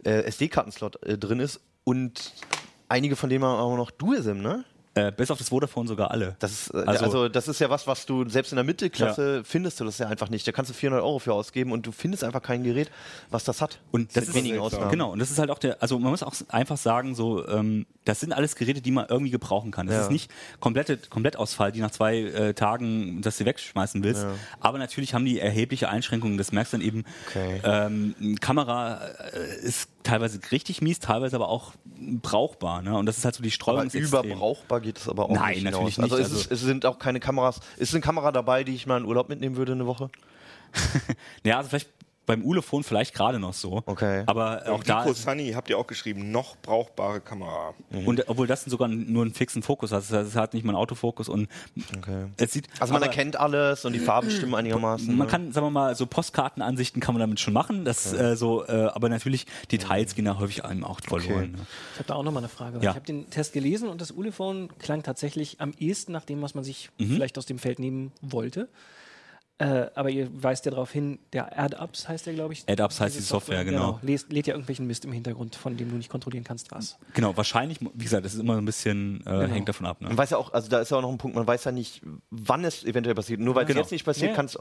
[0.03, 2.33] äh, SD-Kartenslot äh, drin ist und
[2.89, 4.63] einige von denen haben auch noch Dual-SIM, ne?
[4.93, 6.35] Äh, bis auf das Vodafone sogar alle.
[6.39, 9.41] Das ist, äh, Also- also, das ist ja was, was du selbst in der Mittelklasse
[9.45, 10.45] findest du das ja einfach nicht.
[10.45, 12.91] Da kannst du 400 Euro für ausgeben und du findest einfach kein Gerät,
[13.29, 13.79] was das hat.
[13.91, 14.59] Und das Mit ist wenigen.
[14.59, 14.91] Ausnahmen.
[14.91, 17.85] Genau, und das ist halt auch der, also man muss auch einfach sagen, so, ähm,
[18.03, 19.87] das sind alles Geräte, die man irgendwie gebrauchen kann.
[19.87, 20.01] Das Ja.
[20.03, 24.25] ist nicht komplette Komplettausfall, die nach zwei äh, Tagen, dass du wegschmeißen willst.
[24.59, 26.37] Aber natürlich haben die erhebliche Einschränkungen.
[26.37, 27.05] Das merkst du dann eben.
[27.29, 27.61] Okay.
[27.63, 28.99] Ähm, Kamera
[29.33, 31.73] äh, ist teilweise richtig mies, teilweise aber auch
[32.21, 32.81] brauchbar.
[32.81, 32.97] Ne?
[32.97, 33.89] Und das ist halt so die Streuung.
[33.89, 35.63] Überbrauchbar geht es aber auch Nein, nicht.
[35.65, 36.11] natürlich hinaus.
[36.11, 36.25] Also, nicht.
[36.27, 37.59] es, Also- ist, es sind auch keine Kameras.
[37.77, 40.09] Ist eine Kamera dabei, die ich mal in Urlaub mitnehmen würde eine Woche?
[41.43, 41.89] Ja, also vielleicht
[42.31, 43.83] beim Ulefon vielleicht gerade noch so.
[43.85, 44.23] Okay.
[44.25, 47.73] Aber auch Auch da ist, Sunny habt ihr auch geschrieben, noch brauchbare Kamera.
[48.05, 50.71] und obwohl das sogar nur einen fixen Fokus hat, das heißt, es hat nicht mal
[50.71, 51.47] einen Autofokus und
[51.97, 52.25] Okay.
[52.37, 55.07] es sieht Also man aber- erkennt alles und die Farben stimmen einigermaßen.
[55.07, 55.31] Man ne?
[55.31, 58.71] kann, sagen wir mal, so Postkartenansichten kann man damit schon machen, das äh, so, äh,
[58.93, 61.51] aber natürlich Details gehen da häufig einem auch verloren.
[61.51, 61.57] Ne?
[61.93, 62.77] Ich habe da auch nochmal eine Frage.
[62.81, 62.91] Ja.
[62.91, 66.55] Ich habe den Test gelesen und das Ulefone klang tatsächlich am ehesten nach dem, was
[66.55, 67.13] man sich Mhm.
[67.15, 68.69] vielleicht aus dem Feld nehmen wollte.
[69.61, 72.67] Äh, aber ihr weist ja darauf hin, der AdUps heißt der, glaube ich.
[72.67, 73.99] AdUps heißt die Software, genau.
[74.01, 76.97] Lädt, lädt ja irgendwelchen Mist im Hintergrund, von dem du nicht kontrollieren kannst, was.
[77.13, 80.01] Genau, wahrscheinlich, wie gesagt, das ist immer so ein bisschen, äh, hängt davon ab.
[80.01, 80.07] Ne?
[80.07, 81.71] Man weiß ja auch, also da ist ja auch noch ein Punkt, man weiß ja
[81.71, 83.39] nicht, wann es eventuell passiert.
[83.39, 83.81] Nur weil es Genau.
[83.81, 84.35] jetzt nicht passiert, Ja.
[84.35, 84.57] kann es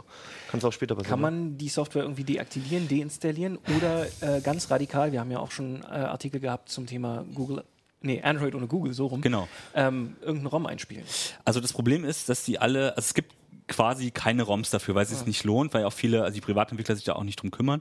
[0.50, 1.10] kann es auch später passieren.
[1.12, 5.50] Kann man die Software irgendwie deaktivieren, deinstallieren oder äh, ganz radikal, wir haben ja auch
[5.50, 7.64] schon äh, Artikel gehabt zum Thema Google,
[8.02, 9.48] nee, Android ohne Google, so rum, Genau.
[9.74, 11.04] ähm, irgendeinen ROM einspielen.
[11.46, 13.34] Also das Problem ist, dass die alle, also es gibt
[13.70, 16.96] quasi keine ROMs dafür, weil es sich nicht lohnt, weil auch viele, also die Privatentwickler
[16.96, 17.80] sich da auch nicht drum kümmern.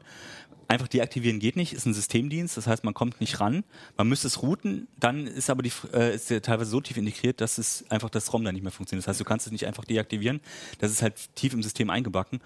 [0.68, 3.64] Einfach deaktivieren geht nicht, ist ein Systemdienst, das heißt, man kommt nicht ran.
[3.98, 7.58] Man müsste es routen, dann ist aber die, äh, ist teilweise so tief integriert, dass
[7.58, 9.04] es einfach das ROM dann nicht mehr funktioniert.
[9.04, 10.42] Das heißt, du kannst es nicht einfach deaktivieren.
[10.78, 12.40] Das ist halt tief im System eingebacken.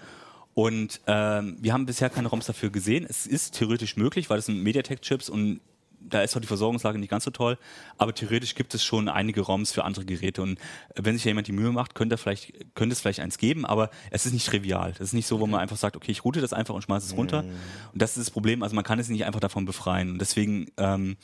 [0.54, 3.04] Und ähm, wir haben bisher keine ROMs dafür gesehen.
[3.08, 5.60] Es ist theoretisch möglich, weil es sind MediaTek-Chips und
[6.08, 7.58] da ist auch die Versorgungslage nicht ganz so toll,
[7.98, 10.58] aber theoretisch gibt es schon einige ROMs für andere Geräte und
[10.94, 13.90] wenn sich ja jemand die Mühe macht, könnte, vielleicht, könnte es vielleicht eins geben, aber
[14.10, 14.92] es ist nicht trivial.
[14.92, 17.06] Das ist nicht so, wo man einfach sagt, okay, ich route das einfach und schmeiße
[17.06, 17.44] es runter.
[17.92, 20.10] Und das ist das Problem, also man kann es nicht einfach davon befreien.
[20.10, 21.16] Und deswegen ähm,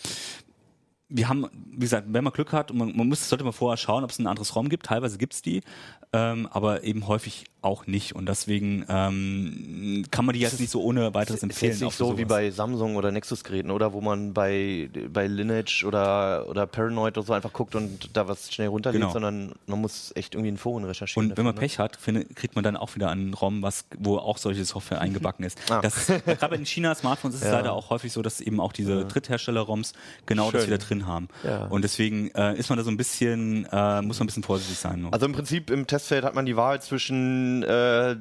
[1.11, 3.77] wir haben, wie gesagt, wenn man Glück hat, und man, man muss, sollte mal vorher
[3.77, 4.87] schauen, ob es ein anderes ROM gibt.
[4.87, 5.62] Teilweise gibt's die,
[6.12, 8.14] ähm, aber eben häufig auch nicht.
[8.14, 11.77] Und deswegen ähm, kann man die jetzt nicht so ohne weiteres Ist empfehlen.
[11.77, 12.29] auch nicht so wie sowas.
[12.29, 13.92] bei Samsung oder Nexus-Geräten, oder?
[13.92, 18.53] Wo man bei, bei Lineage oder, oder Paranoid oder so einfach guckt und da was
[18.53, 19.12] schnell runterlädt, Genau.
[19.12, 21.31] sondern man muss echt irgendwie in Foren recherchieren.
[21.31, 21.68] Und wenn man dafür, ne?
[21.68, 25.01] Pech hat, finde, kriegt man dann auch wieder einen ROM, was, wo auch solche Software
[25.01, 25.59] eingebacken ist.
[25.70, 25.81] Ah.
[25.81, 27.55] Das, gerade in China-Smartphones ist es Ja.
[27.59, 29.92] leider auch häufig so, dass eben auch diese Dritthersteller-ROMs
[30.27, 30.70] genau das Schön.
[30.70, 31.29] wieder drin haben.
[31.44, 31.66] Ja.
[31.66, 34.79] Und deswegen äh, ist man da so ein bisschen, äh, muss man ein bisschen vorsichtig
[34.79, 35.03] sein.
[35.03, 35.12] noch.
[35.12, 38.16] Also im Prinzip im Testfeld hat man die Wahl zwischen äh,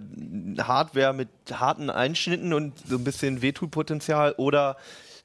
[0.62, 4.78] Hardware mit harten Einschnitten und so ein bisschen Wehtutpotenzial oder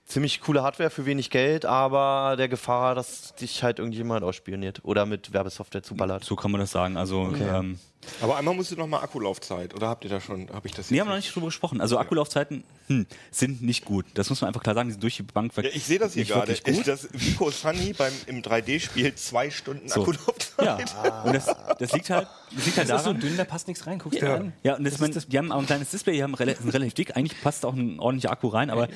[0.06, 5.06] ziemlich coole Hardware für wenig Geld, aber der Gefahr, dass dich halt irgendjemand ausspioniert oder
[5.06, 6.24] mit Werbesoftware zuballert.
[6.24, 6.96] so kann man das sagen.
[6.96, 7.78] Also ähm,
[8.20, 9.74] Aber einmal musst du noch mal Akkulaufzeit.
[9.74, 11.80] Oder habt ihr da schon, habe ich das wir jetzt haben noch nicht drüber gesprochen.
[11.80, 14.04] Also Akkulaufzeiten hm, sind nicht gut.
[14.12, 14.88] Das muss man einfach klar sagen.
[14.88, 15.64] Die sind durch die Bank weg.
[15.64, 16.54] Ja, ich sehe das hier nicht gerade.
[16.54, 16.86] gut.
[16.86, 20.02] Das Vico Sunny beim, im 3D-Spiel zwei Stunden So.
[20.02, 20.94] Akkulaufzeit.
[21.02, 21.46] Ja, und das,
[21.78, 23.20] das liegt halt, das liegt halt Das ist so daran.
[23.20, 23.98] dünn, da passt nichts rein.
[23.98, 24.52] Guckst dir an.
[24.62, 26.92] Ja, und das, man, die haben auch ein kleines Display, die haben rela sind relativ
[26.92, 27.16] dick.
[27.16, 28.88] Eigentlich passt auch ein ordentlicher Akku rein, aber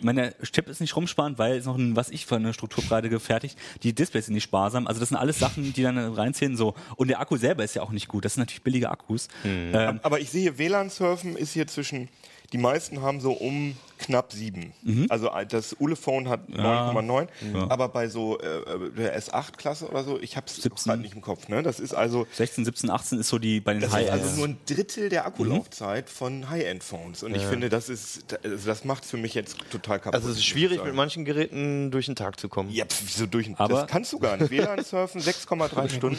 [0.00, 3.58] meine Chip ist nicht rumsparend, weil es noch ein, was ich für eine Strukturbreite gefertigt.
[3.82, 4.86] Die Displays sind nicht sparsam.
[4.86, 6.56] Also das sind alles Sachen, die dann reinziehen.
[6.56, 6.74] So.
[6.96, 8.24] Und der Akku selber ist ja auch nicht gut.
[8.24, 9.28] Das sind natürlich billige Akkus.
[9.44, 12.08] Ähm, Aber ich sehe hier, WLAN-Surfen ist hier zwischen,
[12.52, 14.72] die meisten haben so um knapp sieben.
[15.08, 17.28] Also äh, das Ulephone hat 9,9,
[17.68, 20.84] aber bei so äh, der S8-Klasse oder so, ich habe es 17.
[20.84, 21.48] gerade nicht im Kopf.
[21.48, 21.62] Ne?
[21.62, 24.36] Das ist also 16, 17, 18 ist so die bei den das ist High also
[24.36, 27.22] nur ein Drittel der Akkulaufzeit von High-End-Phones.
[27.22, 30.14] Und ich finde, das ist, also das macht für mich jetzt total kaputt.
[30.14, 32.70] Also es ist schwierig, mit manchen Geräten durch den Tag zu kommen.
[32.70, 34.50] Ja, pf, wieso durch ein, Aber- das kannst du gar nicht.
[34.50, 36.18] WLAN surfen 6,3 Stunden.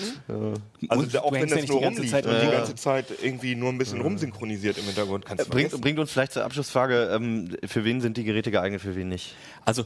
[0.90, 2.76] Also Und auch wenn ja das nicht nur die ganze rumliegt Zeit und die ganze
[2.76, 5.82] Zeit irgendwie nur ein bisschen rumsynchronisiert im Hintergrund, kannst du Bringt, vergessen.
[5.82, 9.36] bringt uns vielleicht zur Abschlussfrage, ähm, für wen sind die Geräte geeignet, für wen nicht?
[9.66, 9.86] Also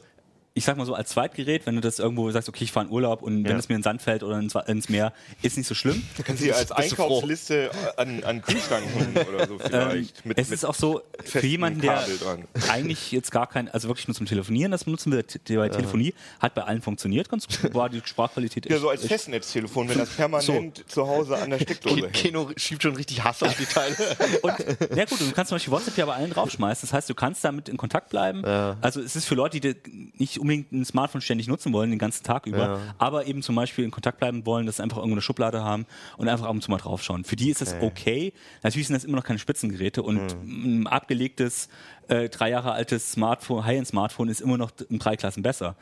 [0.54, 2.92] ich sag mal so, als Zweitgerät, wenn du das irgendwo sagst, okay, ich fahre in
[2.92, 3.58] Urlaub und wenn Ja.
[3.58, 6.04] es mir in den Sand fällt oder ins, ins Meer, ist nicht so schlimm.
[6.26, 7.04] Kannst du als Bist du froh?
[7.04, 10.26] Einkaufsliste an, an Kühlschrank hängen oder so Ähm, vielleicht.
[10.26, 12.04] mit, es mit ist auch so, für jemanden, der
[12.70, 16.14] eigentlich jetzt gar kein, also wirklich nur zum Telefonieren, das benutzen wir, die bei Telefonie,
[16.40, 20.00] hat bei allen funktioniert, ganz gut, war die Sprachqualität ja, so als echt- Festnetztelefon, wenn
[20.00, 22.14] das permanent zu Hause an der Steckdose hängt.
[22.14, 23.96] Keno schiebt schon richtig Hass auf die Teile.
[24.42, 24.54] Und,
[24.96, 26.88] ja gut, du kannst zum Beispiel WhatsApp ja bei allen draufschmeißen.
[26.90, 28.44] Das heißt, du kannst damit in Kontakt bleiben.
[28.44, 29.76] Also es ist für Leute, die
[30.18, 32.80] nicht unbedingt ein Smartphone ständig nutzen wollen, den ganzen Tag über, Ja.
[32.98, 35.86] aber eben zum Beispiel in Kontakt bleiben wollen, das einfach irgendwo eine Schublade haben
[36.18, 37.24] und einfach ab und zu mal draufschauen.
[37.24, 38.34] Für die ist das okay.
[38.64, 41.70] Natürlich sind das immer noch keine Spitzengeräte und ein abgelegtes,
[42.10, 45.76] äh, drei Jahre altes Smartphone, High-End-Smartphone ist immer noch in drei Klassen besser.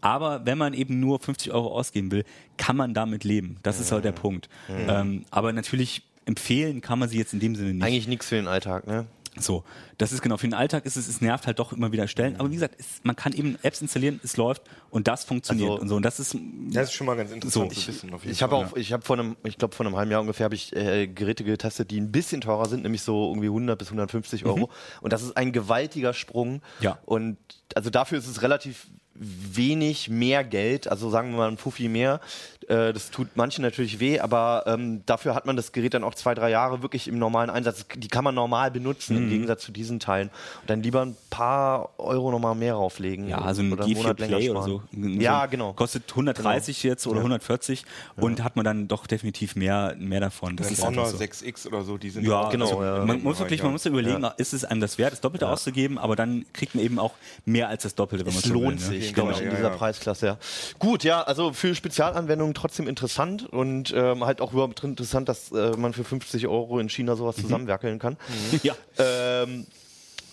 [0.00, 2.24] Aber wenn man eben nur 50 Euro ausgeben will,
[2.58, 3.56] kann man damit leben.
[3.62, 4.48] Das ist halt der Punkt.
[4.68, 7.82] Ähm, aber natürlich empfehlen kann man sie jetzt in dem Sinne nicht.
[7.84, 9.06] Eigentlich nichts für den Alltag, ne?
[9.38, 9.64] So,
[9.98, 12.36] das ist genau für den Alltag ist es, es nervt halt doch immer wieder Stellen.
[12.36, 15.80] Aber wie gesagt, es, man kann eben Apps installieren, es läuft und das funktioniert Also-
[15.82, 15.96] und so.
[15.96, 16.36] Und das ist
[16.70, 18.12] Das ist schon mal ganz interessant So, zu wissen.
[18.14, 20.20] Auf jeden Ich habe auch, ich habe vor einem, ich glaube vor einem halben Jahr
[20.20, 23.78] ungefähr habe ich äh, Geräte getestet, die ein bisschen teurer sind, nämlich so irgendwie 100
[23.78, 24.70] bis 150 Euro.
[25.00, 26.62] Und das ist ein gewaltiger Sprung.
[26.80, 26.98] Ja.
[27.04, 27.36] Und
[27.74, 28.86] also dafür ist es relativ
[29.18, 32.20] wenig mehr Geld, also sagen wir mal ein Fuffi mehr.
[32.68, 36.14] Äh, das tut manchen natürlich weh, aber ähm, dafür hat man das Gerät dann auch
[36.14, 37.86] zwei, drei Jahre wirklich im normalen Einsatz.
[37.94, 40.30] Die kann man normal benutzen im Gegensatz zu diesen Teilen.
[40.62, 43.28] Und dann lieber ein paar Euro nochmal mehr rauflegen.
[43.28, 44.82] ja, also ein oder einen G4 Monat länger Play oder so.
[44.92, 45.20] sparen.
[45.20, 45.72] Ja, genau.
[45.74, 47.22] Kostet 130 jetzt oder Ja.
[47.22, 47.84] 140
[48.16, 50.56] und hat man dann doch definitiv mehr, mehr davon.
[50.56, 51.16] Das Ein ist Honor so.
[51.18, 53.04] 6X oder so, die sind Ja, auch- genau, Also, ja.
[53.04, 56.16] Man muss wirklich, man muss überlegen, ist es einem das wert, das Doppelte auszugeben, aber
[56.16, 57.12] dann kriegt man eben auch
[57.44, 58.86] mehr als das Doppelte, wenn man Es so will, lohnt ne?
[58.86, 59.76] sich, Genau, glaube ich, in ja, dieser ja.
[59.76, 60.26] Preisklasse.
[60.26, 60.38] Ja.
[60.78, 65.76] Gut, ja, also für Spezialanwendungen trotzdem interessant und ähm, halt auch überhaupt interessant, dass äh,
[65.76, 68.16] man für 50 Euro in China sowas zusammenwerkeln kann.
[68.62, 68.74] Ja.
[68.98, 69.66] Ähm,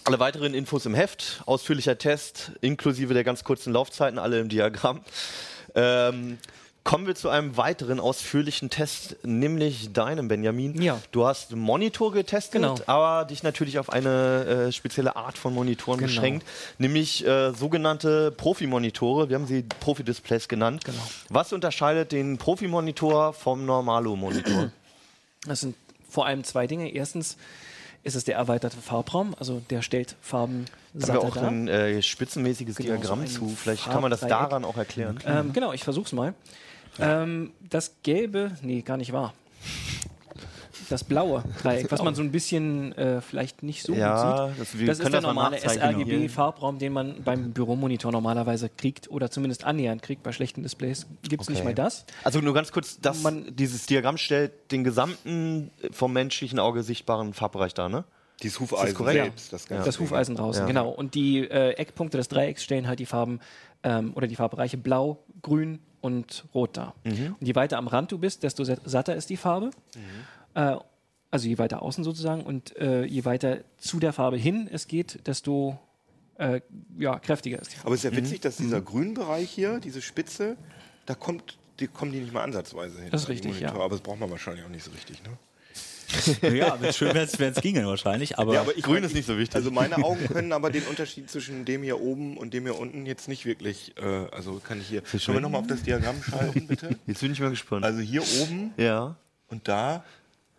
[0.06, 5.02] alle weiteren Infos im Heft, ausführlicher Test, inklusive der ganz kurzen Laufzeiten, alle im Diagramm.
[5.76, 6.38] Ähm,
[6.84, 10.82] kommen wir zu einem weiteren ausführlichen Test, nämlich deinem, Benjamin.
[10.82, 11.00] Ja.
[11.12, 12.76] Du hast Monitor getestet, Genau.
[12.88, 16.08] aber dich natürlich auf eine äh, spezielle Art von Monitoren Genau.
[16.10, 16.46] beschränkt,
[16.78, 19.30] nämlich äh, sogenannte Profi-Monitore.
[19.30, 20.84] Wir haben sie Profi-Displays genannt.
[20.84, 21.02] Genau.
[21.30, 24.72] Was unterscheidet den Profi-Monitor vom Normalo-Monitor?
[25.46, 25.76] Das sind
[26.10, 26.89] vor allem zwei Dinge.
[26.93, 27.36] Erstens
[28.04, 31.48] ist es der erweiterte Farbraum, also der stellt Farben Da haben wir auch dar.
[31.50, 33.50] ein äh, spitzenmäßiges Genau, so Diagramm ein zu.
[33.50, 35.19] Vielleicht kann man das daran auch erklären.
[35.26, 36.34] Ähm, genau, ich versuch's mal.
[36.99, 39.34] Ähm, das gelbe, nee, gar nicht wahr.
[40.89, 44.71] Das blaue Dreieck, was man so ein bisschen äh, vielleicht nicht so Ja, gut das-
[44.71, 44.82] sieht.
[44.82, 49.32] wir Das ist der das mal normale sRGB-Farbraum, den man beim Büromonitor normalerweise kriegt oder
[49.32, 50.23] zumindest annähernd kriegt.
[50.23, 51.69] Bei schlechten Displays gibt es nicht Okay.
[51.69, 52.06] mal das.
[52.23, 56.84] Also nur ganz kurz, das, Man- dieses Diagramm stellt den gesamten äh, vom menschlichen Auge
[56.84, 58.03] sichtbaren Farbbereich dar, ne?
[58.41, 59.23] Dieses Hufeisen korrekt?
[59.23, 59.53] selbst.
[59.53, 59.99] Das, ganze das.
[59.99, 60.67] Hufeisen draußen, Ja.
[60.67, 60.89] genau.
[60.89, 63.39] Und die äh, Eckpunkte des Dreiecks stellen halt die Farben
[63.84, 66.94] ähm, oder die Farbbereiche blau, grün und rot dar.
[67.06, 67.36] Mhm.
[67.39, 69.68] Und je weiter am Rand du bist, desto sa- satter ist die Farbe.
[69.96, 70.02] Mhm.
[70.62, 70.76] Äh,
[71.32, 75.26] also je weiter außen sozusagen und äh, je weiter zu der Farbe hin es geht,
[75.26, 75.80] desto
[76.38, 76.62] äh,
[76.98, 77.88] ja, kräftiger ist die Farbe.
[77.88, 78.24] Aber es ist ja Mhm.
[78.26, 80.58] witzig, dass dieser Grünbereich hier, diese Spitze,
[81.06, 83.10] da kommt, die, kommen die nicht mal ansatzweise hin.
[83.12, 83.68] Das ist richtig, ja.
[83.70, 83.86] Monitore.
[83.86, 85.30] Aber das braucht man wahrscheinlich auch nicht so richtig, ne?
[86.41, 88.38] ja, wenn's schön wäre, wenn es ginge wahrscheinlich.
[88.39, 89.56] Aber, Ja, aber ich Grün mein, ist nicht so wichtig.
[89.56, 93.06] Also meine Augen können aber den Unterschied zwischen dem hier oben und dem hier unten
[93.06, 96.67] jetzt nicht wirklich, äh, also kann ich hier, können wir nochmal auf das Diagramm schalten,
[96.67, 96.95] bitte?
[97.08, 97.86] Jetzt bin ich mal gespannt.
[97.86, 99.15] Also hier oben ja.
[99.49, 100.04] und da,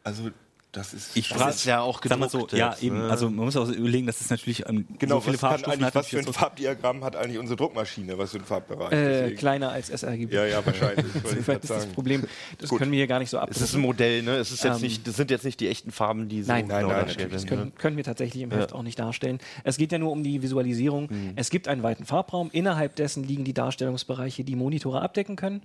[0.02, 0.30] also
[0.76, 1.16] das ist...
[1.16, 3.10] ich Das frage, ist ja auch mal so, gedruckt ja jetzt, eben, ne?
[3.10, 5.72] also man muss auch überlegen, dass es natürlich ähm, Genau, so viele was, kann Farbstufen
[5.72, 5.94] eigentlich, hat.
[5.94, 8.92] was für ein Farbdiagramm hat eigentlich unsere Druckmaschine, was für ein Farbbereich?
[8.92, 10.32] Äh, kleiner als sRGB.
[10.34, 11.06] ja, ja, wahrscheinlich.
[11.24, 11.87] Vielleicht grad ist das.
[11.87, 12.24] Problem.
[12.58, 12.78] Das Gut.
[12.78, 13.80] können wir hier gar nicht so Es ist ein.
[13.80, 14.37] Modell, ne?
[14.37, 16.66] Es ist jetzt Ähm, nicht, das sind jetzt nicht die echten Farben, die so Nein,
[16.66, 17.50] nein, genau nein, dargestellt natürlich.
[17.50, 18.76] Das können, können wir tatsächlich im Heft Ja.
[18.76, 19.38] auch nicht darstellen.
[19.62, 21.08] Es geht ja nur um die Visualisierung.
[21.37, 22.50] Es gibt einen weiten Farbraum.
[22.52, 25.62] Innerhalb dessen liegen die Darstellungsbereiche, die Monitore abdecken können.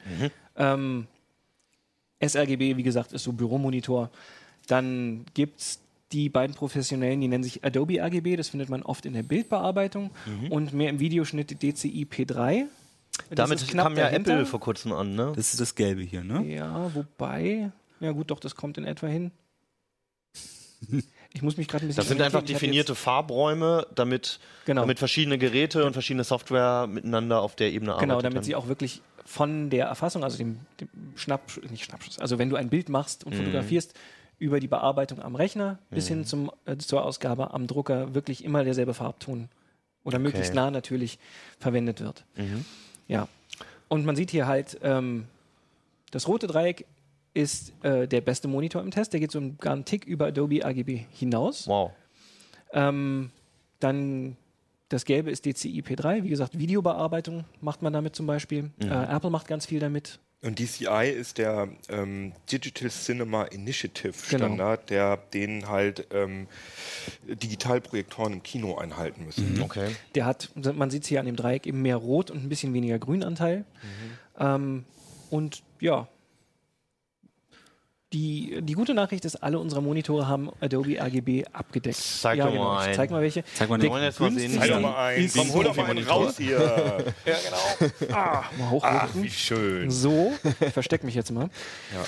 [0.55, 1.07] Ähm,
[2.21, 4.09] sRGB, wie gesagt, ist so Büromonitor.
[4.69, 5.79] Dann gibt es
[6.11, 8.35] die beiden professionellen, die nennen sich Adobe RGB.
[8.35, 10.11] Das findet man oft in der Bildbearbeitung.
[10.49, 12.65] Und mehr im Videoschnitt DCI P3.
[13.29, 14.33] Das Damit kam ja dahinter.
[14.33, 15.33] Apple vor kurzem an, ne?
[15.35, 16.45] Das ist das Gelbe hier, ne?
[16.45, 17.71] Ja, wobei.
[17.99, 19.31] Ja, gut, doch, das kommt in etwa hin.
[21.33, 22.01] Ich muss mich gerade ein bisschen.
[22.01, 24.81] Das sind einfach definierte Farbräume, damit, Genau.
[24.81, 28.09] damit verschiedene Geräte und verschiedene Software miteinander auf der Ebene arbeiten.
[28.09, 32.39] Genau, damit sie auch wirklich von der Erfassung, also dem, dem Schnapp, nicht Schnappschuss, also
[32.39, 33.31] wenn du ein Bild machst Mhm.
[33.33, 33.93] und fotografierst,
[34.39, 38.63] über die Bearbeitung am Rechner bis hin zum, äh, zur Ausgabe am Drucker wirklich immer
[38.63, 39.49] derselbe Farbton
[40.03, 41.19] oder möglichst nah natürlich
[41.59, 42.25] verwendet wird.
[42.35, 42.65] Mhm.
[43.07, 43.27] Ja.
[43.89, 45.25] Und man sieht hier halt, ähm,
[46.11, 46.85] das rote Dreieck
[47.33, 49.13] ist äh, der beste Monitor im Test.
[49.13, 51.67] Der geht so einen gar einen Tick über Adobe RGB hinaus.
[51.67, 51.91] Wow.
[52.71, 53.31] Ähm,
[53.79, 54.37] dann
[54.89, 56.23] das Gelbe ist DCI P3.
[56.23, 58.71] Wie gesagt, Videobearbeitung macht man damit zum Beispiel.
[58.81, 60.19] Äh, Apple macht ganz viel damit.
[60.41, 64.45] Und DCI ist der ähm, Digital Cinema Initiative Genau.
[64.45, 66.47] Standard, der den halt ähm,
[67.27, 69.61] Digitalprojektoren im Kino einhalten müssen.
[69.61, 69.89] Okay.
[70.15, 72.73] Der hat, man sieht es hier an dem Dreieck, eben mehr Rot und ein bisschen
[72.73, 73.65] weniger Grünanteil.
[74.39, 74.85] Ähm,
[75.29, 76.07] und ja,
[78.13, 81.95] die, die gute Nachricht ist, alle unsere Monitore haben Adobe RGB abgedeckt.
[81.97, 82.63] Zeig ja, doch genau.
[82.65, 82.95] mal Ich einen.
[82.95, 83.43] zeig mal welche.
[83.53, 83.91] Zeig mal den.
[83.91, 84.53] wollen jetzt mal sehen.
[84.53, 85.31] Zeig doch mal einen.
[85.31, 86.57] Komm, hol doch mal einen raus hier.
[87.25, 87.35] ja,
[87.99, 88.13] genau.
[88.57, 88.99] Mal hochdrücken.
[89.01, 89.91] Ach, wie schön.
[89.91, 91.49] So, ich verstecke mich jetzt mal.
[91.93, 92.03] Ja.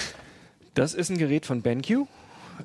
[0.74, 2.08] Das ist ein Gerät von BenQ.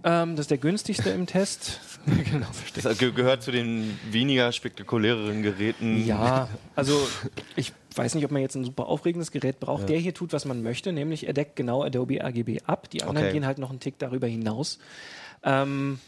[0.04, 1.80] Ähm, das ist der günstigste im Test.
[2.30, 2.87] genau, versteckt.
[2.87, 6.04] Das ge- gehört zu den weniger spektakuläreren Geräten.
[6.06, 7.06] Ja, also
[7.56, 9.88] ich weiß nicht, ob man jetzt ein super aufregendes Gerät braucht.
[9.88, 12.90] Der hier tut, was man möchte, nämlich er deckt genau Adobe RGB ab.
[12.90, 13.32] Die anderen Okay.
[13.32, 14.78] gehen halt noch einen Tick darüber hinaus.
[15.42, 15.98] Ähm,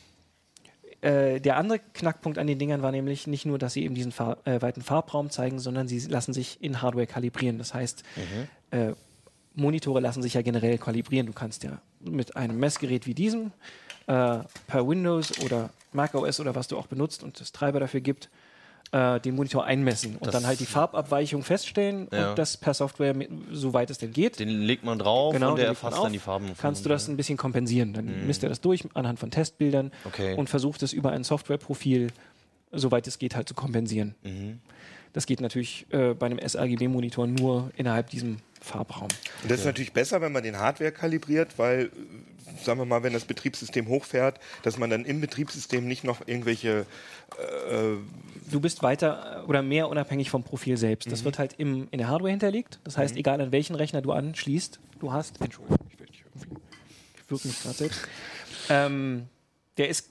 [1.01, 4.11] äh, der andere Knackpunkt an den Dingern war nämlich nicht nur, dass sie eben diesen
[4.12, 7.57] Far äh, weiten Farbraum zeigen, sondern sie lassen sich in Hardware kalibrieren.
[7.59, 8.03] Das heißt,
[8.72, 8.92] äh,
[9.59, 11.27] Monitore lassen sich ja generell kalibrieren.
[11.27, 13.53] Du kannst ja mit einem Messgerät wie diesem
[14.07, 18.01] äh, per Windows oder Mac OS oder was du auch benutzt und es Treiber dafür
[18.01, 18.31] gibt,
[18.92, 22.31] äh, den Monitor einmessen und Das- dann halt die Farbabweichung feststellen Ja.
[22.31, 23.14] und das per Software,
[23.53, 24.38] soweit es denn geht.
[24.38, 26.47] Den legt man drauf Genau, und der erfasst dann die Farben.
[26.59, 27.92] Kannst du das ein bisschen kompensieren.
[27.92, 30.35] Dann misst er das durch anhand von Testbildern Okay.
[30.37, 32.09] und versucht es über ein Softwareprofil,
[32.73, 34.14] soweit es geht, halt zu kompensieren.
[34.23, 34.61] Mhm.
[35.12, 39.09] Das geht natürlich äh, bei einem sRGB-Monitor nur innerhalb diesem Farbraum.
[39.42, 43.03] Und das ist natürlich besser, wenn man den Hardware kalibriert, weil, äh, sagen wir mal,
[43.03, 46.87] wenn das Betriebssystem hochfährt, dass man dann im Betriebssystem nicht noch irgendwelche
[48.51, 51.07] du bist weiter äh, oder mehr unabhängig vom Profil selbst.
[51.07, 51.11] Mhm.
[51.11, 52.79] Das wird halt im, in der Hardware hinterlegt.
[52.85, 55.40] Das heißt, egal an welchen Rechner du anschließt, du hast.
[55.40, 58.01] Entschuldigung, ich, will- ich, ich wirke mich gerade selbst.
[58.71, 59.27] Ähm,
[59.77, 60.09] der ist,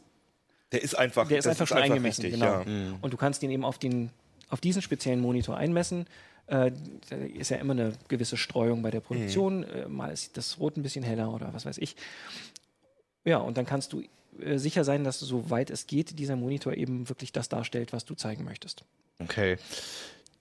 [0.71, 2.23] Der ist einfach, der ist einfach schon eingemessen.
[2.23, 2.61] richtig, genau.
[2.61, 2.93] ja.
[3.01, 4.11] Und du kannst ihn eben auf, den,
[4.49, 6.05] auf diesen speziellen Monitor einmessen.
[6.47, 6.71] Äh,
[7.09, 9.63] da ist ja immer eine gewisse Streuung bei der Produktion.
[9.63, 11.95] Äh, mal ist das Rot ein bisschen heller oder was weiß ich.
[13.25, 14.03] Ja, und dann kannst du
[14.39, 18.15] äh, sicher sein, dass soweit es geht, dieser Monitor eben wirklich das darstellt, was du
[18.15, 18.85] zeigen möchtest.
[19.19, 19.57] Okay.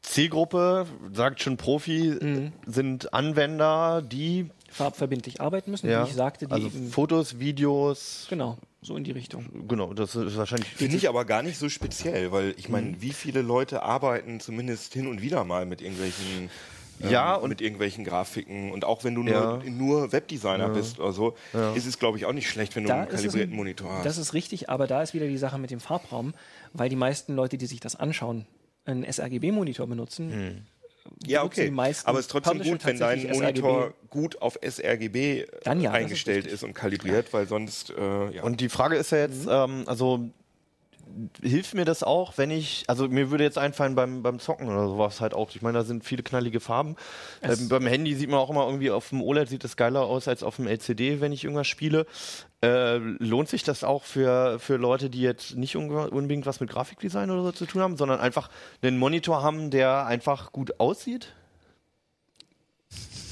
[0.03, 2.53] Zielgruppe, sagt schon Profi, Mhm.
[2.67, 8.57] sind Anwender, die, farbverbindlich arbeiten müssen, ja, wie ich sagte, die also Fotos, Videos, genau,
[8.87, 9.45] so in die Richtung.
[9.69, 13.03] genau, das ist wahrscheinlich Finde ich aber gar nicht so speziell, weil ich meine, Mhm.
[13.03, 16.49] wie viele Leute arbeiten zumindest hin und wieder mal mit irgendwelchen
[17.01, 19.71] ähm, Ja, und- mit irgendwelchen Grafiken und auch wenn du nur, Ja.
[19.71, 21.37] nur Webdesigner bist oder so,
[21.75, 24.07] ist es glaube ich auch nicht schlecht, wenn du Da einen kalibrierten ein- Monitor hast.
[24.07, 26.33] Das ist richtig, aber da ist wieder die Sache mit dem Farbraum,
[26.73, 28.47] weil die meisten Leute, die sich das anschauen,
[28.87, 30.33] einen sRGB-Monitor benutzen.
[30.33, 30.63] Hm.
[31.27, 31.67] Ja, okay.
[31.67, 33.95] die meisten Aber es ist trotzdem Publisher gut, wenn dein Monitor sRGB.
[34.11, 36.53] gut auf sRGB Dann ja, ist eingestellt richtig.
[36.55, 38.43] ist, und kalibriert, weil sonst äh, ja.
[38.43, 39.51] Und die Frage ist ja jetzt, Mhm.
[39.51, 40.29] ähm, also
[41.41, 44.89] hilft mir das auch, wenn ich, also mir würde jetzt einfallen beim, beim Zocken oder
[44.89, 45.51] sowas halt auch.
[45.55, 46.97] Ich meine, da sind viele knallige Farben.
[47.43, 50.29] Ähm, beim Handy sieht man auch immer irgendwie auf dem OLED sieht es geiler aus
[50.29, 52.07] als auf dem LCD, wenn ich irgendwas spiele.
[52.63, 57.31] Äh, lohnt sich das auch für, für Leute, die jetzt nicht unbedingt was mit Grafikdesign
[57.31, 58.51] oder so zu tun haben, sondern einfach
[58.83, 61.33] einen Monitor haben, der einfach gut aussieht?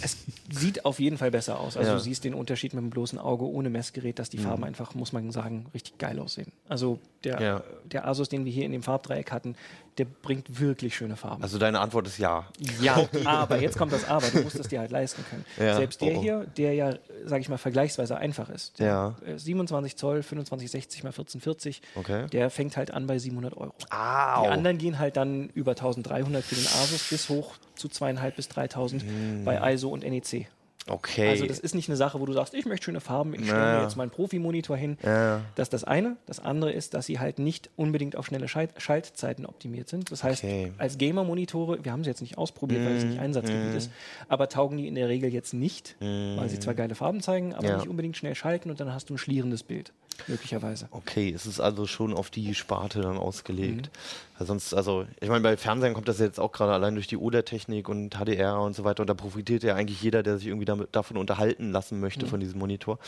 [0.02, 0.18] Es
[0.50, 1.76] sieht auf jeden Fall besser aus.
[1.78, 1.96] Also Ja.
[1.96, 4.42] du siehst den Unterschied mit dem bloßen Auge ohne Messgerät, dass die Mhm.
[4.42, 6.52] Farben einfach, muss man sagen, richtig geil aussehen.
[6.68, 7.64] Also der, Ja.
[7.86, 9.56] der Asus, den wir hier in dem Farbdreieck hatten,
[9.98, 11.42] der bringt wirklich schöne Farben.
[11.42, 12.46] Also deine Antwort ist ja.
[12.80, 14.26] ja, aber jetzt kommt das Aber.
[14.28, 15.44] Du musst es dir halt leisten können.
[15.58, 15.76] Ja.
[15.76, 16.22] Selbst der Oh, oh.
[16.22, 18.78] hier, der ja, sage ich mal, vergleichsweise einfach ist.
[18.78, 19.14] Ja.
[19.26, 21.82] äh, 27 Zoll, 2560 mal 1440.
[21.94, 22.26] Okay.
[22.28, 23.72] Der fängt halt an bei 700 Euro.
[23.90, 24.42] Au.
[24.42, 28.48] Die anderen gehen halt dann über 1300 für den Asus bis hoch zu zweieinhalb bis
[28.48, 30.48] 3000 bei ISO und NEC.
[30.86, 31.28] Okay.
[31.30, 33.58] Also das ist nicht eine Sache, wo du sagst, ich möchte schöne Farben, ich stelle
[33.58, 33.76] Naja.
[33.78, 34.98] mir jetzt meinen Profi-Monitor hin.
[35.02, 35.40] Ja.
[35.54, 36.16] Das ist das eine.
[36.26, 40.12] Das andere ist, dass sie halt nicht unbedingt auf schnelle Schalt Schaltzeiten optimiert sind.
[40.12, 40.66] Das heißt, Okay.
[40.66, 40.74] Mhm.
[40.78, 43.90] als Gamer-Monitore, wir haben sie jetzt nicht ausprobiert, weil es nicht Einsatzgebiet ist,
[44.28, 47.66] aber taugen die in der Regel jetzt nicht, weil sie zwar geile Farben zeigen, aber
[47.68, 47.76] Ja.
[47.78, 49.92] nicht unbedingt schnell schalten und dann hast du ein schlierendes Bild,
[50.26, 50.88] möglicherweise.
[50.90, 53.86] Okay, es ist also schon auf die Sparte dann ausgelegt.
[53.86, 54.38] Mhm.
[54.38, 57.16] Weil sonst, also, ich meine, bei Fernsehen kommt das jetzt auch gerade allein durch die
[57.16, 59.02] OLED-Technik und HDR und so weiter.
[59.02, 62.00] Und da profitiert ja eigentlich jeder, der sich irgendwie damit, davon unterhalten lassen Mhm.
[62.00, 62.98] möchte, von diesem Monitor.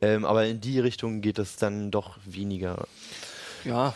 [0.00, 2.86] Ähm, aber in die Richtung geht es dann doch weniger.
[3.64, 3.94] Ja,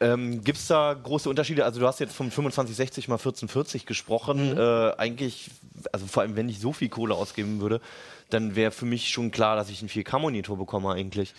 [0.00, 1.64] Ähm, Gibt es da große Unterschiede?
[1.64, 4.52] Also du hast jetzt vom 2560 mal 1440 gesprochen.
[4.52, 4.58] Mhm.
[4.58, 5.50] Äh, eigentlich,
[5.92, 7.80] also vor allem wenn ich so viel Kohle ausgeben würde,
[8.30, 11.32] dann wäre für mich schon klar, dass ich einen 4K-Monitor bekomme eigentlich.